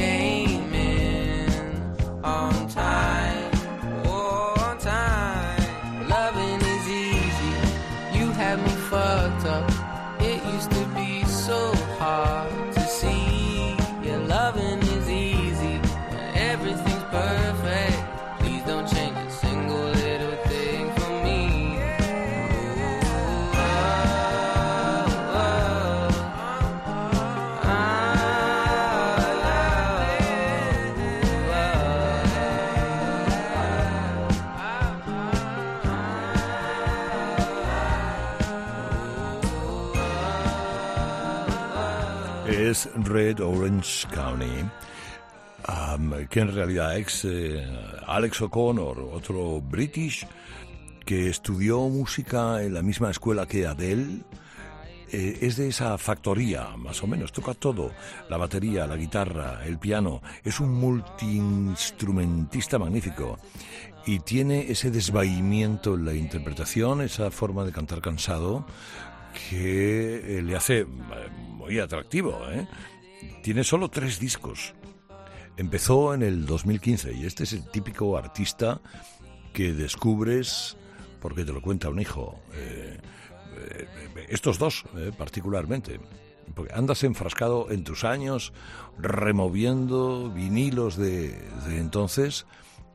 Es 42.67 42.91
Red 42.97 43.39
Orange 43.39 44.09
County. 44.13 44.65
Um, 45.69 46.27
que 46.27 46.41
en 46.41 46.53
realidad 46.53 46.99
es 46.99 47.25
eh, 47.25 47.65
Alex 48.09 48.43
O'Connor, 48.43 49.09
otro 49.13 49.61
British 49.61 50.27
que 51.05 51.31
estudió 51.31 51.79
música 51.83 52.65
en 52.65 52.75
la 52.75 52.83
misma 52.83 53.13
escuela 53.13 53.47
que 53.47 53.69
Adele. 53.69 54.25
Eh, 55.13 55.39
es 55.43 55.59
de 55.59 55.69
esa 55.69 55.97
factoría, 55.97 56.77
más 56.77 57.01
o 57.05 57.07
menos, 57.07 57.31
toca 57.31 57.55
todo, 57.55 57.93
la 58.29 58.37
batería, 58.37 58.89
la 58.89 58.97
guitarra, 58.97 59.65
el 59.65 59.79
piano, 59.79 60.21
es 60.43 60.59
un 60.59 60.75
multiinstrumentista 60.75 62.81
magnífico 62.81 63.39
y 64.07 64.19
tiene 64.19 64.73
ese 64.73 64.91
desvaimiento 64.91 65.95
en 65.95 66.05
la 66.05 66.15
interpretación, 66.15 67.01
esa 67.01 67.31
forma 67.31 67.65
de 67.65 67.71
cantar 67.71 68.01
cansado 68.01 68.67
que 69.51 70.39
eh, 70.39 70.43
le 70.43 70.57
hace 70.57 70.81
eh, 70.81 70.87
muy 71.49 71.79
atractivo. 71.79 72.39
¿eh? 72.51 72.67
Tiene 73.43 73.65
solo 73.65 73.89
tres 73.89 74.19
discos. 74.19 74.75
Empezó 75.57 76.15
en 76.15 76.23
el 76.23 76.47
2015 76.47 77.15
y 77.15 77.27
este 77.27 77.45
es 77.45 77.53
el 77.53 77.71
típico 77.71 78.17
artista 78.17 78.81
que 79.53 79.73
descubres 79.73 80.77
porque 81.21 81.45
te 81.45 81.53
lo 81.53 81.63
cuenta 81.63 81.89
un 81.89 82.01
hijo. 82.01 82.41
Eh, 82.53 83.87
estos 84.29 84.59
dos, 84.59 84.85
eh, 84.97 85.13
particularmente. 85.17 86.01
Porque 86.55 86.73
andas 86.73 87.03
enfrascado 87.03 87.71
en 87.71 87.83
tus 87.85 88.05
años, 88.05 88.53
removiendo 88.99 90.31
vinilos 90.31 90.97
de, 90.97 91.31
de 91.67 91.79
entonces 91.79 92.47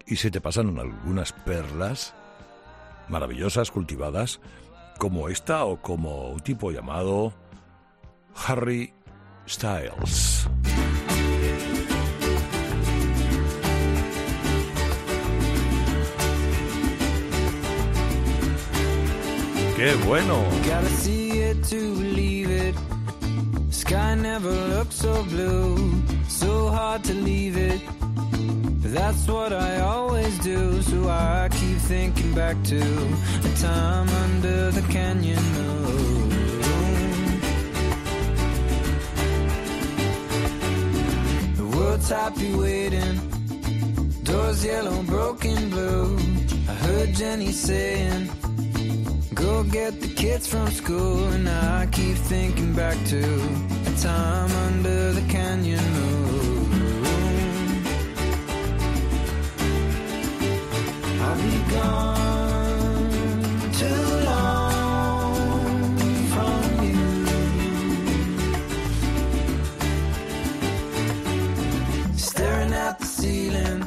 y 0.05 0.15
se 0.15 0.31
te 0.31 0.39
pasan 0.39 0.79
algunas 0.79 1.33
perlas 1.33 2.15
maravillosas, 3.09 3.71
cultivadas, 3.71 4.39
como 5.01 5.29
esta 5.29 5.65
o 5.65 5.81
como 5.81 6.29
un 6.29 6.39
tipo 6.41 6.69
llamado 6.69 7.33
Harry 8.45 8.93
Styles. 9.47 10.47
¡Qué 19.75 19.95
bueno! 20.05 20.35
Sky 23.91 24.15
never 24.15 24.51
looked 24.73 24.93
so 24.93 25.21
blue, 25.25 26.01
so 26.29 26.69
hard 26.69 27.03
to 27.03 27.13
leave 27.13 27.57
it. 27.57 27.81
That's 28.95 29.27
what 29.27 29.51
I 29.51 29.81
always 29.81 30.39
do, 30.39 30.81
so 30.81 31.09
I 31.09 31.49
keep 31.51 31.77
thinking 31.91 32.33
back 32.33 32.55
to 32.71 32.79
a 32.79 33.51
time 33.57 34.07
under 34.23 34.71
the 34.71 34.81
canyon 34.93 35.43
moon. 35.57 36.29
The 41.57 41.77
world's 41.77 42.09
happy 42.09 42.55
waiting, 42.55 43.15
doors 44.23 44.63
yellow, 44.63 45.03
broken 45.03 45.69
blue. 45.69 46.17
I 46.69 46.75
heard 46.85 47.13
Jenny 47.13 47.51
saying. 47.51 48.29
Go 49.33 49.63
get 49.63 49.99
the 49.99 50.07
kids 50.07 50.47
from 50.47 50.69
school, 50.71 51.27
and 51.33 51.49
I 51.49 51.87
keep 51.91 52.15
thinking 52.15 52.73
back 52.73 52.95
to 53.07 53.80
time 54.01 54.51
under 54.51 55.13
the 55.13 55.21
canyon 55.29 55.83
moon. 55.93 56.71
I'll 61.21 61.37
be 61.37 61.57
gone 61.71 63.11
too 63.81 64.03
long 64.25 65.97
from 66.33 66.63
you. 66.83 66.97
Staring 72.17 72.73
at 72.73 72.97
the 72.97 73.05
ceiling, 73.05 73.85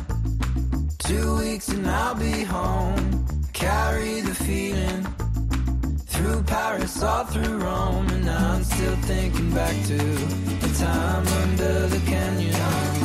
two 1.00 1.38
weeks 1.38 1.68
and 1.70 1.86
I'll 1.88 2.14
be 2.14 2.44
home. 2.44 3.26
Carry 3.52 4.20
the 4.20 4.34
feeling 4.34 5.13
through 6.24 6.42
Paris, 6.44 7.02
all 7.02 7.24
through 7.26 7.58
Rome, 7.58 8.08
and 8.08 8.30
I'm 8.30 8.64
still 8.64 8.96
thinking 9.02 9.50
back 9.52 9.76
to 9.84 9.98
the 9.98 10.74
time 10.78 11.26
under 11.42 11.86
the 11.88 12.00
canyon. 12.06 13.03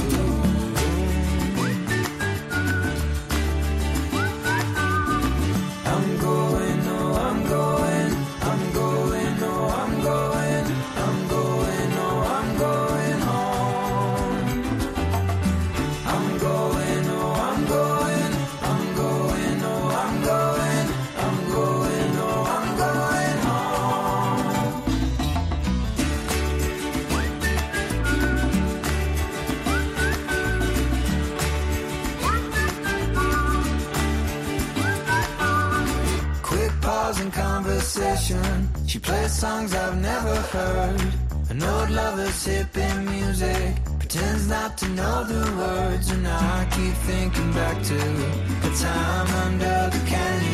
In 37.18 37.32
conversation. 37.32 38.70
She 38.86 39.00
plays 39.00 39.34
songs 39.34 39.74
I've 39.74 40.00
never 40.00 40.36
heard. 40.54 41.02
An 41.50 41.64
old 41.64 41.90
lover's 41.90 42.46
hip 42.46 42.78
in 42.78 43.06
music. 43.06 43.78
Pretends 43.98 44.48
not 44.48 44.78
to 44.78 44.88
know 44.90 45.24
the 45.24 45.42
words. 45.58 46.12
And 46.12 46.28
I 46.28 46.68
keep 46.70 46.94
thinking 47.10 47.52
back 47.52 47.82
to 47.82 47.96
the 47.96 48.72
time 48.80 49.28
under 49.48 49.90
the 49.90 50.04
canyon. 50.06 50.50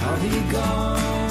I'll 0.00 0.20
be 0.22 0.52
gone 0.52 1.21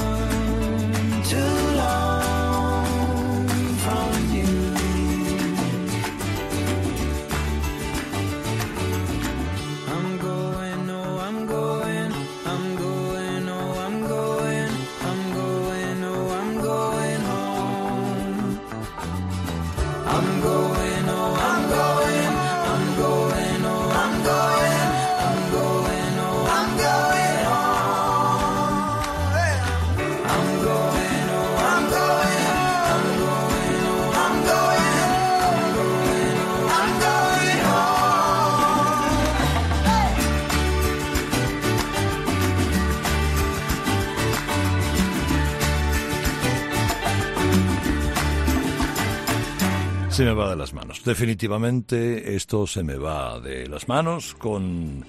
Se 50.12 50.26
me 50.26 50.34
va 50.34 50.50
de 50.50 50.56
las 50.56 50.74
manos. 50.74 51.02
Definitivamente 51.04 52.36
esto 52.36 52.66
se 52.66 52.82
me 52.84 52.96
va 52.96 53.40
de 53.40 53.66
las 53.66 53.88
manos 53.88 54.34
con 54.34 55.06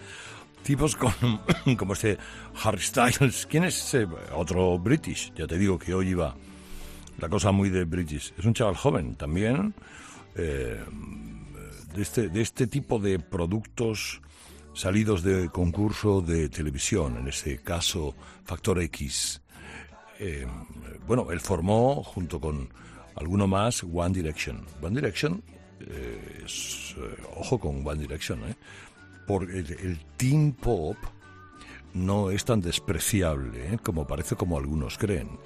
tipos 0.63 0.95
con, 0.95 1.11
como 1.77 1.91
este 1.91 2.17
Harry 2.63 2.79
Styles. 2.79 3.45
¿Quién 3.47 3.65
es 3.65 3.83
ese? 3.83 4.07
Otro 4.33 4.79
British. 4.79 5.33
Ya 5.35 5.45
te 5.45 5.57
digo 5.57 5.77
que 5.77 5.93
hoy 5.93 6.11
iba 6.11 6.33
la 7.19 7.27
cosa 7.27 7.51
muy 7.51 7.69
de 7.69 7.83
British. 7.83 8.33
Es 8.37 8.45
un 8.45 8.53
chaval 8.53 8.77
joven 8.77 9.15
también. 9.15 9.73
eh, 10.35 10.81
de, 11.93 12.01
este, 12.01 12.29
de 12.29 12.41
este 12.41 12.67
tipo 12.67 12.97
de 12.97 13.19
productos 13.19 14.21
salidos 14.73 15.21
de 15.21 15.49
concurso 15.49 16.21
de 16.21 16.47
televisión, 16.47 17.17
en 17.17 17.27
este 17.27 17.57
caso 17.59 18.15
Factor 18.45 18.81
X. 18.81 19.41
Eh, 20.19 20.47
bueno, 21.05 21.29
él 21.31 21.41
formó 21.41 22.01
junto 22.03 22.39
con 22.39 22.69
alguno 23.15 23.47
más 23.47 23.83
One 23.83 24.13
Direction. 24.13 24.65
One 24.81 24.95
Direction, 24.95 25.43
eh, 25.79 26.41
es, 26.45 26.95
eh, 26.97 27.23
ojo 27.35 27.59
con 27.59 27.85
One 27.85 28.01
Direction, 28.01 28.39
¿eh? 28.49 28.55
porque 29.27 29.59
el, 29.59 29.99
teen 30.17 30.53
pop 30.53 30.97
no 31.93 32.31
es 32.31 32.43
tan 32.43 32.59
despreciable 32.61 33.73
¿eh? 33.73 33.79
como 33.81 34.05
parece 34.07 34.35
como 34.35 34.57
algunos 34.57 34.97
creen. 34.97 35.39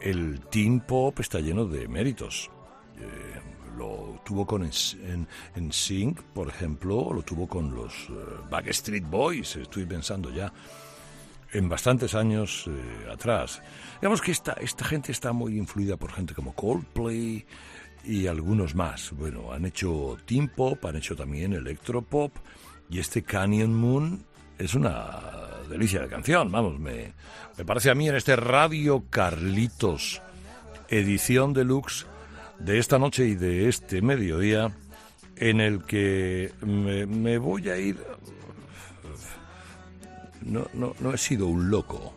El 0.00 0.40
teen 0.50 0.80
pop 0.80 1.18
está 1.20 1.40
lleno 1.40 1.64
de 1.64 1.88
méritos. 1.88 2.50
Eh, 2.98 3.40
lo 3.76 4.20
tuvo 4.24 4.44
con 4.46 4.62
Ens- 4.64 4.98
en, 5.04 5.26
en 5.54 5.72
Sync, 5.72 6.20
por 6.34 6.48
ejemplo, 6.48 7.12
lo 7.12 7.22
tuvo 7.22 7.46
con 7.46 7.72
los 7.74 8.08
Backstreet 8.50 9.08
Boys, 9.08 9.54
estoy 9.56 9.86
pensando 9.86 10.30
ya. 10.30 10.52
En 11.52 11.68
bastantes 11.68 12.14
años 12.14 12.66
eh, 12.66 13.10
atrás. 13.12 13.62
Digamos 14.00 14.20
que 14.20 14.32
esta, 14.32 14.52
esta 14.54 14.84
gente 14.84 15.12
está 15.12 15.32
muy 15.32 15.56
influida 15.56 15.96
por 15.96 16.12
gente 16.12 16.34
como 16.34 16.54
Coldplay 16.54 17.46
y 18.04 18.26
algunos 18.26 18.74
más. 18.74 19.12
Bueno, 19.12 19.52
han 19.52 19.66
hecho 19.66 20.16
teen 20.24 20.48
pop, 20.48 20.84
han 20.84 20.96
hecho 20.96 21.16
también 21.16 21.52
electropop 21.52 22.32
y 22.90 22.98
este 22.98 23.22
Canyon 23.22 23.74
Moon 23.74 24.24
es 24.58 24.74
una 24.74 25.20
delicia 25.68 26.00
de 26.00 26.08
canción, 26.08 26.50
vamos, 26.50 26.80
me, 26.80 27.12
me 27.56 27.64
parece 27.64 27.90
a 27.90 27.94
mí 27.94 28.08
en 28.08 28.16
este 28.16 28.34
Radio 28.36 29.04
Carlitos, 29.10 30.22
edición 30.88 31.52
deluxe 31.52 32.06
de 32.58 32.78
esta 32.78 32.98
noche 32.98 33.26
y 33.26 33.34
de 33.34 33.68
este 33.68 34.02
mediodía, 34.02 34.72
en 35.36 35.60
el 35.60 35.84
que 35.84 36.52
me, 36.62 37.06
me 37.06 37.38
voy 37.38 37.68
a 37.68 37.76
ir 37.76 37.98
no, 40.42 40.66
no, 40.74 40.94
no 41.00 41.12
he 41.12 41.18
sido 41.18 41.46
un 41.46 41.70
loco 41.70 42.14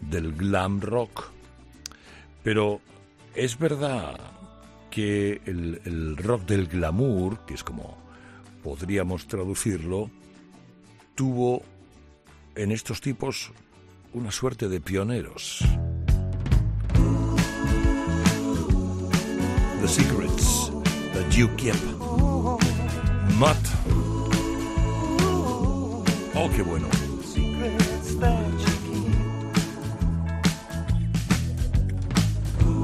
del 0.00 0.32
glam 0.32 0.80
rock, 0.80 1.30
pero 2.42 2.80
es 3.34 3.58
verdad 3.58 4.18
que 4.90 5.42
el, 5.44 6.16
rock 6.16 6.46
del 6.46 6.68
glamour, 6.68 7.44
que 7.44 7.54
es 7.54 7.62
como 7.62 7.98
podríamos 8.62 9.26
traducirlo, 9.26 10.10
tuvo 11.14 11.62
en 12.54 12.72
estos 12.72 13.00
tipos 13.00 13.52
una 14.14 14.30
suerte 14.30 14.68
de 14.68 14.80
pioneros. 14.80 15.64
The 19.82 19.88
Secrets 19.88 20.72
that 21.12 21.30
you 21.30 21.48
kept. 21.56 21.84
Matt. 23.38 23.58
Oh, 26.34 26.48
qué 26.56 26.62
bueno. 26.62 26.88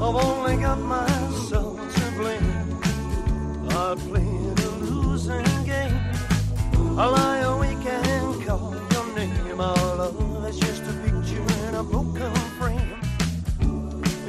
I've 0.05 0.17
only 0.17 0.57
got 0.57 0.81
myself 0.81 1.79
to 1.95 2.11
blame. 2.19 2.81
I 3.71 3.95
played 3.95 4.59
a 4.59 4.71
losing 4.81 5.45
game. 5.65 5.97
I 6.99 7.07
lie 7.07 7.39
awake 7.39 7.87
and 7.87 8.45
call 8.45 8.75
your 8.91 9.15
name. 9.15 9.61
Our 9.61 9.97
love 9.97 10.45
is 10.49 10.59
just 10.59 10.83
a 10.83 10.93
picture 11.05 11.47
in 11.69 11.77
a 11.77 11.85
broken 11.85 12.35
frame. 12.59 12.99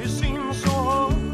It 0.00 0.08
seems 0.08 0.62
so 0.62 0.70
hard 0.70 1.33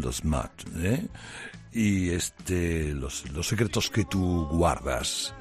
los 0.00 0.24
mat, 0.24 0.52
¿eh? 0.76 1.06
Y 1.72 2.10
este, 2.10 2.94
los, 2.94 3.30
los 3.32 3.46
secretos 3.46 3.90
que 3.90 4.04
tú 4.04 4.46
guardas. 4.50 5.34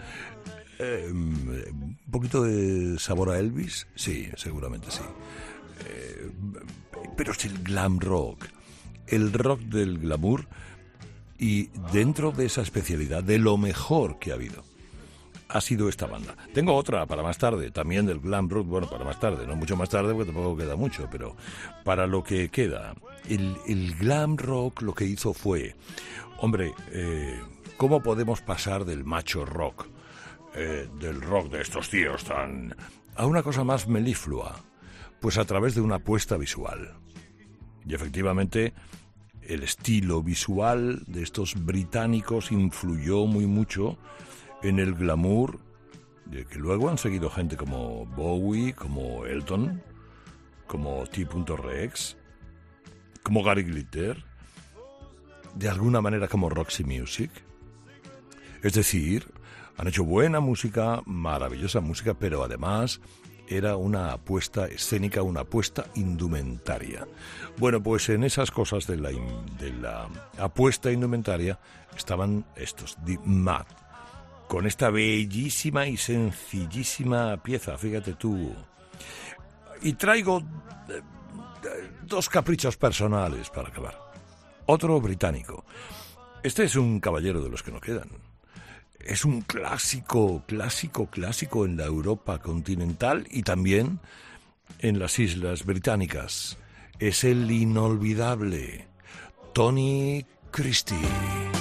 Eh, 0.80 1.08
un 1.10 1.98
poquito 2.12 2.44
de 2.44 3.00
sabor 3.00 3.30
a 3.30 3.40
Elvis, 3.40 3.88
sí, 3.96 4.30
seguramente 4.36 4.92
sí. 4.92 5.04
Eh, 5.88 6.32
pero 7.16 7.32
es 7.32 7.46
el 7.46 7.58
glam 7.64 8.00
rock, 8.00 8.46
el 9.08 9.32
rock 9.32 9.62
del 9.62 10.00
glamour 10.00 10.48
y 11.38 11.68
dentro 11.94 12.32
de 12.32 12.46
esa 12.46 12.62
especialidad, 12.62 13.24
de 13.24 13.38
lo 13.38 13.58
mejor 13.58 14.20
que 14.20 14.32
ha 14.32 14.36
habido 14.36 14.64
ha 15.50 15.62
sido 15.62 15.90
esta 15.90 16.08
banda. 16.08 16.36
Tengo 16.54 16.74
otra 16.76 17.06
para 17.06 17.24
más 17.24 17.38
tarde, 17.38 17.72
también 17.72 18.06
del 18.06 18.20
glam 18.20 18.50
rock, 18.50 18.68
bueno, 18.68 18.90
para 18.90 19.06
más 19.06 19.20
tarde, 19.20 19.46
no 19.46 19.56
mucho 19.56 19.76
más 19.76 19.90
tarde 19.90 20.14
porque 20.14 20.32
tampoco 20.32 20.58
queda 20.58 20.76
mucho, 20.76 21.08
pero 21.12 21.36
para 21.84 22.08
lo 22.08 22.24
que 22.24 22.50
queda, 22.50 22.96
el, 23.30 23.56
el 23.68 23.96
glam 23.96 24.38
rock 24.38 24.82
lo 24.82 24.94
que 24.94 25.06
hizo 25.06 25.34
fue, 25.34 25.76
hombre, 26.40 26.74
eh, 26.92 27.40
¿cómo 27.78 28.02
podemos 28.02 28.42
pasar 28.42 28.86
del 28.86 29.04
macho 29.04 29.46
rock, 29.46 29.88
eh, 30.56 30.88
del 31.00 31.22
rock 31.22 31.52
de 31.52 31.62
estos 31.62 31.90
tíos 31.90 32.24
tan... 32.24 32.76
a 33.16 33.26
una 33.26 33.44
cosa 33.44 33.64
más 33.64 33.88
meliflua? 33.88 34.64
Pues 35.20 35.38
a 35.38 35.46
través 35.46 35.76
de 35.76 35.82
una 35.82 35.96
apuesta 35.96 36.38
visual. 36.38 36.94
Y 37.88 37.94
efectivamente, 37.94 38.74
el 39.42 39.64
estilo 39.64 40.22
visual 40.22 41.04
de 41.08 41.24
estos 41.24 41.56
británicos 41.66 42.52
influyó 42.52 43.26
muy 43.26 43.46
mucho 43.46 43.98
en 44.68 44.80
el 44.80 44.96
glamour 44.96 45.60
de 46.26 46.46
que 46.46 46.58
luego 46.58 46.90
han 46.90 46.98
seguido 46.98 47.30
gente 47.30 47.56
como 47.56 48.06
Bowie, 48.06 48.74
como 48.74 49.26
Elton, 49.26 49.84
como 50.68 51.06
T.Rex, 51.06 52.18
como 53.24 53.44
Gary 53.44 53.64
Glitter, 53.64 54.24
de 55.56 55.70
alguna 55.70 56.02
manera 56.02 56.28
como 56.28 56.50
Roxy 56.50 56.84
Music. 56.84 57.32
Es 58.64 58.74
decir, 58.74 59.32
Han 59.78 59.90
hecho 59.90 60.06
buena 60.06 60.40
música, 60.40 61.02
maravillosa 61.06 61.82
música, 61.82 62.14
pero 62.14 62.46
además 62.46 63.02
era 63.48 63.76
una 63.76 64.14
apuesta 64.14 64.68
escénica, 64.68 65.22
una 65.22 65.42
apuesta 65.42 65.88
indumentaria. 65.96 67.06
Bueno, 67.58 67.84
pues 67.84 68.08
en 68.10 68.24
esas 68.24 68.52
cosas 68.52 68.88
de 68.88 68.98
la, 68.98 70.10
apuesta 70.38 70.92
indumentaria 70.92 71.60
estaban 71.96 72.46
estos, 72.56 72.98
The 73.06 73.20
Mad, 73.26 73.66
con 74.48 74.68
esta 74.68 74.90
bellísima 74.90 75.88
y 75.88 75.98
sencillísima 75.98 77.42
pieza, 77.42 77.78
fíjate 77.78 78.14
tú. 78.14 78.54
Y 79.82 79.94
traigo 79.94 80.40
eh, 80.90 81.02
dos 82.04 82.30
caprichos 82.30 82.78
personales 82.78 83.50
para 83.50 83.70
acabar. 83.70 84.00
Otro 84.68 85.00
británico. 85.00 85.66
Este 86.44 86.64
es 86.64 86.76
un 86.76 87.00
caballero 87.00 87.42
de 87.42 87.50
los 87.50 87.64
que 87.64 87.72
no 87.72 87.82
quedan. 87.82 88.10
Es 89.00 89.26
un 89.26 89.42
clásico, 89.42 90.44
clásico, 90.48 91.08
clásico 91.08 91.66
en 91.66 91.78
la 91.78 91.86
Europa 91.86 92.40
continental 92.40 93.28
y 93.30 93.44
también 93.44 94.00
en 94.80 95.00
las 95.00 95.20
Islas 95.20 95.66
Británicas. 95.66 96.58
Es 97.00 97.24
el 97.24 97.50
inolvidable 97.52 98.88
Tony 99.54 100.26
Christie. 100.52 101.55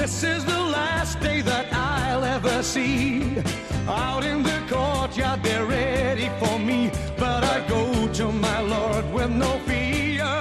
This 0.00 0.24
is 0.24 0.42
the 0.46 0.58
last 0.58 1.20
day 1.20 1.42
that 1.42 1.66
I'll 1.74 2.24
ever 2.24 2.62
see. 2.62 3.36
Out 3.86 4.24
in 4.24 4.42
the 4.42 4.58
courtyard, 4.66 5.42
they're 5.42 5.66
ready 5.66 6.30
for 6.40 6.58
me. 6.58 6.90
But 7.18 7.44
I 7.44 7.56
go 7.68 8.08
to 8.18 8.32
my 8.32 8.60
Lord 8.60 9.04
with 9.12 9.30
no 9.30 9.58
fear. 9.66 10.32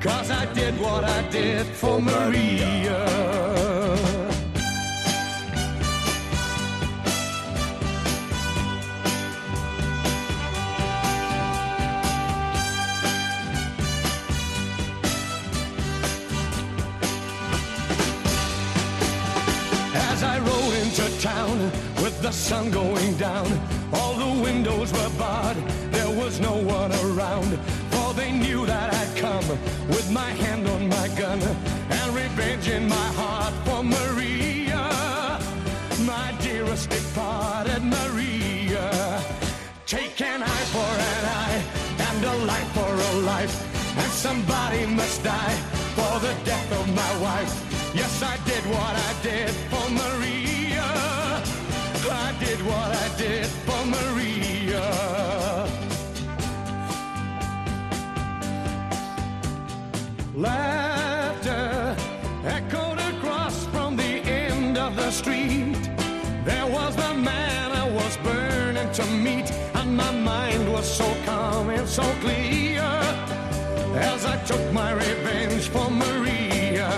Cause 0.00 0.30
I 0.32 0.44
did 0.52 0.74
what 0.80 1.04
I 1.04 1.20
did 1.28 1.66
for 1.66 2.00
Maria. 2.00 3.05
The 22.26 22.32
sun 22.32 22.72
going 22.72 23.14
down, 23.18 23.46
all 23.92 24.14
the 24.14 24.42
windows 24.42 24.92
were 24.92 25.12
barred, 25.16 25.56
there 25.92 26.10
was 26.10 26.40
no 26.40 26.56
one 26.56 26.90
around. 27.06 27.50
For 27.92 28.14
they 28.14 28.32
knew 28.32 28.66
that 28.66 28.92
I'd 28.92 29.16
come 29.16 29.48
with 29.86 30.10
my 30.10 30.30
hand 30.42 30.66
on 30.66 30.88
my 30.88 31.06
gun 31.22 31.40
and 31.98 32.16
revenge 32.16 32.68
in 32.68 32.88
my 32.88 33.08
heart 33.20 33.54
for 33.64 33.80
Maria, 33.84 34.82
my 36.04 36.34
dearest 36.40 36.90
departed 36.90 37.84
Maria. 37.84 39.22
Take 39.86 40.20
an 40.20 40.42
eye 40.42 40.66
for 40.74 40.92
an 41.12 41.24
eye 41.44 41.60
and 42.08 42.24
a 42.24 42.36
life 42.52 42.70
for 42.78 42.92
a 43.10 43.12
life, 43.32 43.54
and 44.02 44.10
somebody 44.10 44.84
must 44.86 45.22
die 45.22 45.56
for 45.94 46.14
the 46.26 46.34
death 46.44 46.70
of 46.80 46.86
my 46.92 47.12
wife. 47.28 47.52
Yes, 47.94 48.20
I 48.20 48.36
did 48.50 48.64
what 48.74 48.94
I 49.08 49.12
did 49.22 49.50
for 49.70 49.88
Maria. 49.90 50.25
Laughter 60.36 61.96
echoed 62.44 62.98
across 62.98 63.64
from 63.68 63.96
the 63.96 64.20
end 64.28 64.76
of 64.76 64.94
the 64.94 65.10
street. 65.10 65.72
There 66.44 66.66
was 66.66 66.94
the 66.94 67.14
man 67.14 67.72
I 67.72 67.90
was 67.90 68.18
burning 68.18 68.92
to 68.92 69.06
meet, 69.06 69.50
and 69.76 69.96
my 69.96 70.10
mind 70.10 70.70
was 70.70 70.84
so 70.94 71.10
calm 71.24 71.70
and 71.70 71.88
so 71.88 72.02
clear 72.20 72.82
as 73.96 74.26
I 74.26 74.36
took 74.44 74.60
my 74.74 74.92
revenge 74.92 75.68
for 75.68 75.90
Maria. 75.90 76.90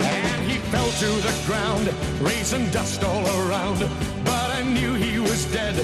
And 0.00 0.50
he 0.50 0.56
fell 0.72 0.88
to 0.88 1.10
the 1.20 1.34
ground, 1.44 1.92
raising 2.22 2.70
dust 2.70 3.04
all 3.04 3.26
around. 3.42 3.80
But 4.24 4.48
I 4.58 4.62
knew 4.62 4.94
he 4.94 5.18
was 5.18 5.44
dead 5.52 5.76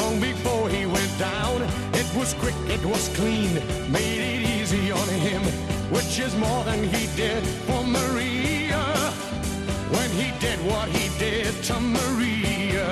long 0.00 0.18
before 0.18 0.68
he 0.68 0.84
went 0.84 1.16
down. 1.16 1.62
It 1.92 2.12
was 2.16 2.34
quick, 2.34 2.56
it 2.66 2.84
was 2.84 3.08
clean, 3.10 3.54
made 3.88 4.18
it 4.18 4.43
which 5.90 6.18
is 6.18 6.34
more 6.36 6.64
than 6.64 6.82
he 6.84 7.06
did 7.16 7.42
for 7.66 7.82
Maria. 7.84 8.82
When 9.94 10.10
he 10.10 10.28
did 10.40 10.58
what 10.70 10.88
he 10.88 11.06
did 11.18 11.52
to 11.64 11.80
Maria. 11.80 12.88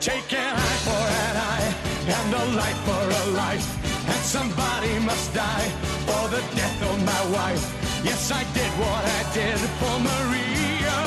Take 0.00 0.32
an 0.32 0.54
eye 0.56 0.80
for 0.88 1.04
an 1.24 1.36
eye 1.52 1.70
and 2.18 2.34
a 2.34 2.44
life 2.56 2.80
for 2.88 3.04
a 3.22 3.24
life. 3.36 3.68
And 4.08 4.22
somebody 4.36 4.98
must 5.00 5.32
die 5.34 5.68
for 6.06 6.28
the 6.34 6.42
death 6.56 6.82
of 6.90 6.96
my 7.04 7.22
wife. 7.38 7.64
Yes, 8.04 8.32
I 8.32 8.42
did 8.52 8.72
what 8.82 9.04
I 9.18 9.22
did 9.32 9.60
for 9.80 9.96
Maria. 10.10 10.98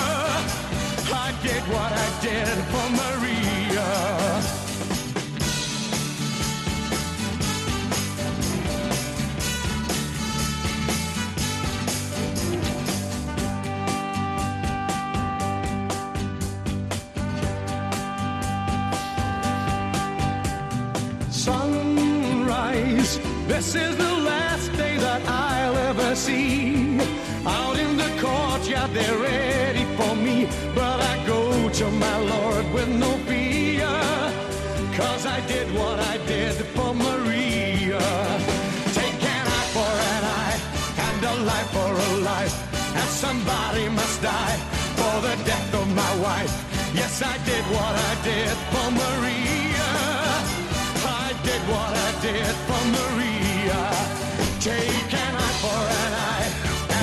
I 1.27 1.31
did 1.43 1.63
what 1.73 1.91
I 1.91 2.09
did 2.21 2.55
for 2.71 2.87
Maria. 3.01 4.64
This 22.95 23.75
is 23.75 23.97
the 23.97 24.13
last 24.31 24.71
day 24.73 24.95
that 24.97 25.21
I'll 25.27 25.77
ever 25.89 26.15
see. 26.15 26.97
Out 27.45 27.77
in 27.77 27.97
the 27.97 28.09
courtyard, 28.23 28.91
they're 28.91 29.17
ready 29.17 29.85
for 29.97 30.15
me. 30.15 30.47
But 30.73 31.01
I 31.01 31.15
go 31.27 31.69
to 31.69 31.85
my 31.91 32.17
Lord 32.19 32.65
with 32.73 32.87
no 32.87 33.11
fear. 33.27 33.91
Cause 34.95 35.25
I 35.25 35.39
did 35.45 35.67
what 35.75 35.99
I 35.99 36.17
did 36.25 36.55
for 36.75 36.93
Maria. 36.93 37.99
Take 38.99 39.19
an 39.35 39.45
eye 39.57 39.69
for 39.75 39.91
an 40.13 40.23
eye 40.41 40.59
and 41.07 41.19
a 41.33 41.35
life 41.51 41.69
for 41.77 41.91
a 42.07 42.11
life. 42.31 42.55
And 42.99 43.09
somebody 43.09 43.89
must 43.89 44.21
die 44.21 44.57
for 44.99 45.15
the 45.27 45.35
death 45.43 45.73
of 45.81 45.87
my 45.93 46.13
wife. 46.27 46.53
Yes, 46.95 47.21
I 47.21 47.35
did 47.43 47.63
what 47.75 47.93
I 48.09 48.13
did 48.23 48.55
for 48.71 48.87
Maria. 49.03 49.89
I 51.27 51.29
did 51.43 51.61
what 51.67 51.91
I 52.04 52.04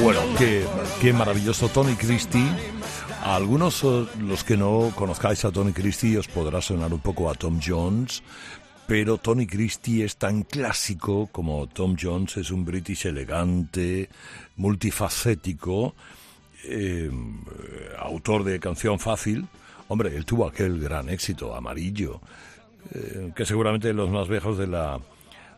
Bueno, 0.03 0.21
qué, 0.37 0.67
qué 1.01 1.13
maravilloso 1.13 1.69
Tony 1.69 1.95
Christie. 1.95 2.49
A 3.23 3.37
algunos, 3.37 3.85
eh, 3.85 4.05
los 4.19 4.43
que 4.43 4.57
no 4.57 4.93
conozcáis 4.97 5.45
a 5.45 5.53
Tony 5.53 5.73
Christie, 5.73 6.19
os 6.19 6.27
podrá 6.27 6.61
sonar 6.61 6.93
un 6.93 6.99
poco 6.99 7.31
a 7.31 7.35
Tom 7.35 7.61
Jones, 7.65 8.21
pero 8.89 9.19
Tony 9.19 9.47
Christie 9.47 10.05
es 10.05 10.17
tan 10.17 10.43
clásico 10.43 11.29
como 11.31 11.69
Tom 11.69 11.95
Jones 11.97 12.37
es 12.37 12.51
un 12.51 12.65
british 12.65 13.07
elegante, 13.07 14.09
multifacético, 14.57 15.95
eh, 16.65 17.09
autor 18.01 18.43
de 18.43 18.59
Canción 18.59 18.99
Fácil. 18.99 19.47
Hombre, 19.87 20.17
él 20.17 20.25
tuvo 20.25 20.49
aquel 20.49 20.81
gran 20.81 21.09
éxito, 21.11 21.55
Amarillo, 21.55 22.21
eh, 22.93 23.31
que 23.37 23.47
seguramente 23.47 23.93
los 23.93 24.11
más 24.11 24.29
viejos 24.29 24.59
de 24.59 24.67
la, 24.67 24.99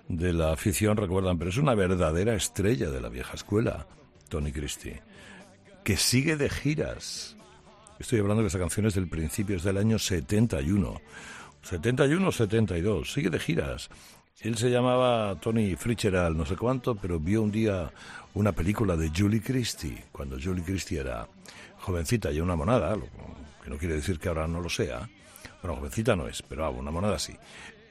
de 0.09 0.33
la 0.33 0.53
afición 0.53 0.97
recuerdan, 0.97 1.39
pero 1.39 1.51
es 1.51 1.57
una 1.57 1.75
verdadera 1.75 2.35
estrella 2.35 2.91
de 2.91 3.01
la 3.01 3.09
vieja 3.09 3.35
escuela, 3.35 3.87
Tony 4.29 4.53
Christie, 4.53 5.01
que 5.83 5.97
sigue 5.97 6.37
de 6.37 6.51
giras. 6.51 7.37
Estoy 7.99 8.21
hablando 8.21 8.43
de 8.43 8.49
esa 8.49 8.59
canción 8.59 8.87
es 8.87 8.95
del 8.95 9.09
principio, 9.09 9.57
es 9.57 9.63
del 9.63 9.79
año 9.79 9.99
71. 9.99 11.01
71 11.63 12.33
72, 12.33 13.13
sigue 13.13 13.31
de 13.31 13.39
giras. 13.39 13.89
Él 14.41 14.57
se 14.59 14.71
llamaba 14.71 15.39
Tony 15.41 15.75
Fitzgerald, 15.77 16.37
no 16.37 16.45
sé 16.45 16.57
cuánto, 16.57 16.95
pero 16.95 17.19
vio 17.19 17.43
un 17.43 17.51
día 17.51 17.91
una 18.35 18.53
película 18.53 18.97
de 18.97 19.11
Julie 19.17 19.41
Christie, 19.41 20.05
cuando 20.13 20.37
Julie 20.43 20.65
Christie 20.65 21.01
era 21.01 21.27
jovencita 21.79 22.31
y 22.31 22.41
una 22.41 22.57
monada, 22.57 22.97
que 23.63 23.71
no 23.71 23.79
quiere 23.79 23.95
decir 23.95 24.19
que 24.19 24.29
ahora 24.29 24.47
no 24.47 24.61
lo 24.61 24.69
sea. 24.69 25.09
Bueno, 25.63 25.77
jovencita 25.77 26.15
no 26.15 26.27
es, 26.27 26.43
pero 26.43 26.67
ah, 26.67 26.71
una 26.71 26.91
monada 26.91 27.19
sí. 27.19 27.35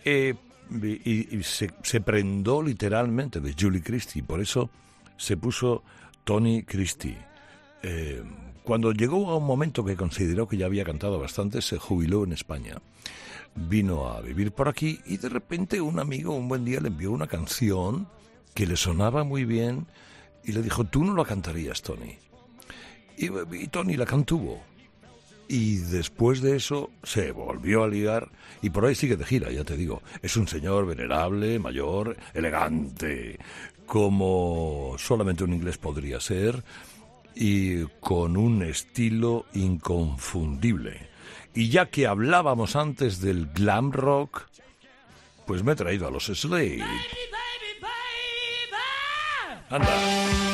Eh, 0.05 0.36
y 0.72 1.41
se 1.43 2.01
prendó 2.01 2.61
literalmente 2.61 3.39
de 3.39 3.55
Julie 3.59 3.82
Christie, 3.82 4.24
por 4.24 4.41
eso 4.41 4.70
se 5.18 5.38
puso 5.38 5.84
Tony 6.24 6.64
Christie. 6.64 7.18
Eh, 7.82 8.24
cuando 8.64 8.91
llegó 8.93 9.30
a 9.30 9.38
un 9.38 9.45
momento 9.45 9.84
que 9.84 9.95
consideró 9.95 10.47
que 10.47 10.57
ya 10.57 10.66
había 10.66 10.86
cantado 10.86 11.20
bastante, 11.20 11.61
se 11.61 11.78
jubiló 11.78 12.24
en 12.24 12.34
España. 12.34 12.82
Vino 13.55 14.09
a 14.09 14.22
vivir 14.22 14.51
por 14.51 14.68
aquí 14.68 14.99
y 15.05 15.18
de 15.18 15.30
repente 15.30 15.82
un 15.82 15.99
amigo 15.99 16.34
un 16.34 16.47
buen 16.47 16.66
día 16.66 16.80
le 16.80 16.88
envió 16.88 17.11
una 17.11 17.28
canción 17.28 18.07
que 18.53 18.66
le 18.66 18.78
sonaba 18.78 19.24
muy 19.24 19.45
bien 19.45 19.86
y 20.43 20.53
le 20.53 20.61
dijo, 20.61 20.86
tú 20.86 21.03
no 21.03 21.16
la 21.16 21.26
cantarías, 21.26 21.82
Tony. 21.82 22.18
Y, 23.18 23.28
y 23.55 23.68
Tony 23.68 23.95
la 23.95 24.05
cantuvo. 24.05 24.64
Y 25.54 25.76
después 25.76 26.41
de 26.41 26.56
eso 26.56 26.89
se 27.04 27.32
volvió 27.32 27.84
a 27.84 27.88
ligar 27.88 28.32
y 28.64 28.72
por 28.72 28.86
ahí 28.86 28.95
sigue 28.95 29.18
de 29.18 29.24
gira, 29.24 29.51
ya 29.51 29.64
te 29.64 29.78
digo. 29.78 30.01
Es 30.24 30.36
un 30.36 30.47
señor 30.47 30.88
venerable, 30.88 31.60
mayor, 31.60 32.18
elegante, 32.34 33.38
como 33.86 34.95
solamente 34.97 35.43
un 35.43 35.54
inglés 35.54 35.78
podría 35.78 36.20
ser, 36.20 36.64
y 37.36 37.84
con 37.99 38.36
un 38.36 38.64
estilo 38.64 39.45
inconfundible. 39.54 41.08
Y 41.54 41.70
ya 41.70 41.86
que 41.86 42.08
hablábamos 42.08 42.76
antes 42.76 43.22
del 43.22 43.45
glam 43.45 43.91
rock, 43.91 44.47
pues 45.45 45.64
me 45.64 45.74
he 45.74 45.76
traído 45.76 46.08
a 46.08 46.10
los 46.10 46.26
Slade. 46.26 46.80
Baby, 46.80 47.30
baby, 47.30 47.80
baby. 47.80 47.95
Anda. 49.70 50.53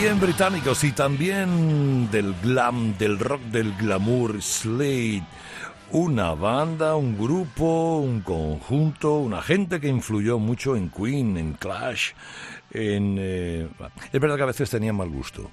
También 0.00 0.18
británicos 0.18 0.82
y 0.84 0.92
también 0.92 2.10
del 2.10 2.34
glam, 2.42 2.96
del 2.96 3.18
rock, 3.18 3.42
del 3.42 3.76
glamour, 3.76 4.40
Slade. 4.40 5.22
Una 5.90 6.32
banda, 6.32 6.96
un 6.96 7.18
grupo, 7.18 7.98
un 7.98 8.22
conjunto, 8.22 9.18
una 9.18 9.42
gente 9.42 9.78
que 9.78 9.88
influyó 9.88 10.38
mucho 10.38 10.74
en 10.74 10.88
Queen, 10.88 11.36
en 11.36 11.52
Clash, 11.52 12.12
en... 12.70 13.18
eh, 13.20 13.68
es 14.10 14.18
verdad 14.18 14.36
que 14.38 14.42
a 14.44 14.46
veces 14.46 14.70
tenían 14.70 14.96
mal 14.96 15.10
gusto. 15.10 15.50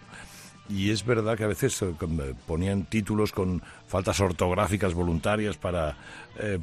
y 0.69 0.91
es 0.91 1.05
verdad 1.05 1.35
que 1.35 1.43
a 1.43 1.47
veces 1.47 1.81
eh, 1.81 1.93
eh, 1.99 2.33
ponían 2.45 2.85
títulos 2.85 3.33
con 3.33 3.61
faltas 3.85 4.17
ortográficas 4.21 4.93
voluntarias 4.93 5.57
para... 5.57 5.97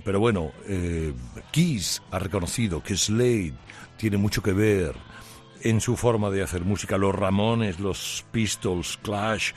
pero 0.02 0.20
bueno, 0.20 0.52
eh, 0.66 1.12
Kiss 1.50 2.02
ha 2.10 2.18
reconocido 2.18 2.82
que 2.82 2.96
Slade 2.96 3.52
tiene 3.98 4.16
mucho 4.16 4.42
que 4.42 4.54
ver 4.54 4.94
en 5.64 5.80
su 5.80 5.96
forma 5.96 6.30
de 6.30 6.42
hacer 6.42 6.64
música. 6.64 6.96
Los 6.96 7.14
Ramones, 7.14 7.80
los 7.80 8.24
Pistols, 8.30 8.98
Clash, 9.02 9.52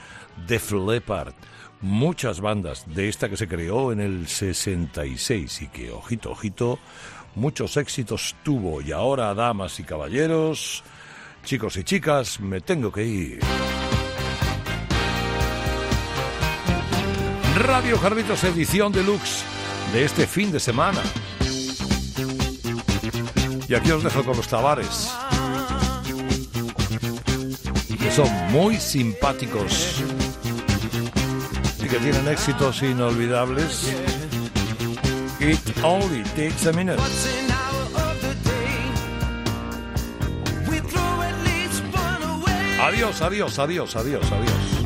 Def 0.47 0.71
Leppard, 0.71 1.33
muchas 1.81 2.41
bandas 2.41 2.85
de 2.87 3.09
esta 3.09 3.29
que 3.29 3.37
se 3.37 3.47
creó 3.47 3.91
en 3.91 3.99
el 3.99 4.27
66 4.27 5.61
y 5.61 5.67
que, 5.67 5.91
ojito, 5.91 6.31
ojito, 6.31 6.79
muchos 7.35 7.77
éxitos 7.77 8.35
tuvo. 8.43 8.81
Y 8.81 8.91
ahora, 8.91 9.33
damas 9.35 9.79
y 9.79 9.83
caballeros, 9.83 10.83
chicos 11.43 11.77
y 11.77 11.83
chicas, 11.83 12.39
me 12.39 12.61
tengo 12.61 12.91
que 12.91 13.03
ir. 13.05 13.39
Radio 17.59 17.99
Carlitos 17.99 18.43
edición 18.43 18.91
deluxe 18.91 19.43
de 19.91 20.05
este 20.05 20.25
fin 20.25 20.51
de 20.51 20.59
semana. 20.59 21.01
Y 23.67 23.73
aquí 23.73 23.91
os 23.91 24.03
dejo 24.03 24.23
con 24.23 24.37
los 24.37 24.47
Que 27.99 28.11
son 28.11 28.29
muy 28.51 28.77
simpáticos 28.77 30.01
y 31.83 31.87
que 31.87 31.97
tienen 31.99 32.27
éxitos 32.27 32.81
inolvidables. 32.83 33.93
It 35.39 35.59
only 35.83 36.23
takes 36.35 36.67
a 36.67 36.73
minute. 36.73 37.01
Adiós, 42.81 43.21
adiós, 43.21 43.59
adiós, 43.59 43.95
adiós, 43.95 44.31
adiós. 44.31 44.77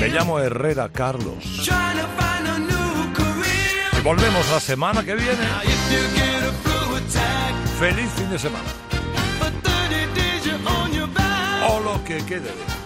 Me 0.00 0.08
llamo 0.08 0.40
Herrera 0.40 0.88
Carlos. 0.88 1.44
Y 3.98 4.02
volvemos 4.02 4.50
la 4.50 4.60
semana 4.60 5.04
que 5.04 5.14
viene. 5.14 5.46
Feliz 7.78 8.10
fin 8.16 8.30
de 8.30 8.38
semana. 8.38 8.69
For 12.22 12.38
30 12.38 12.79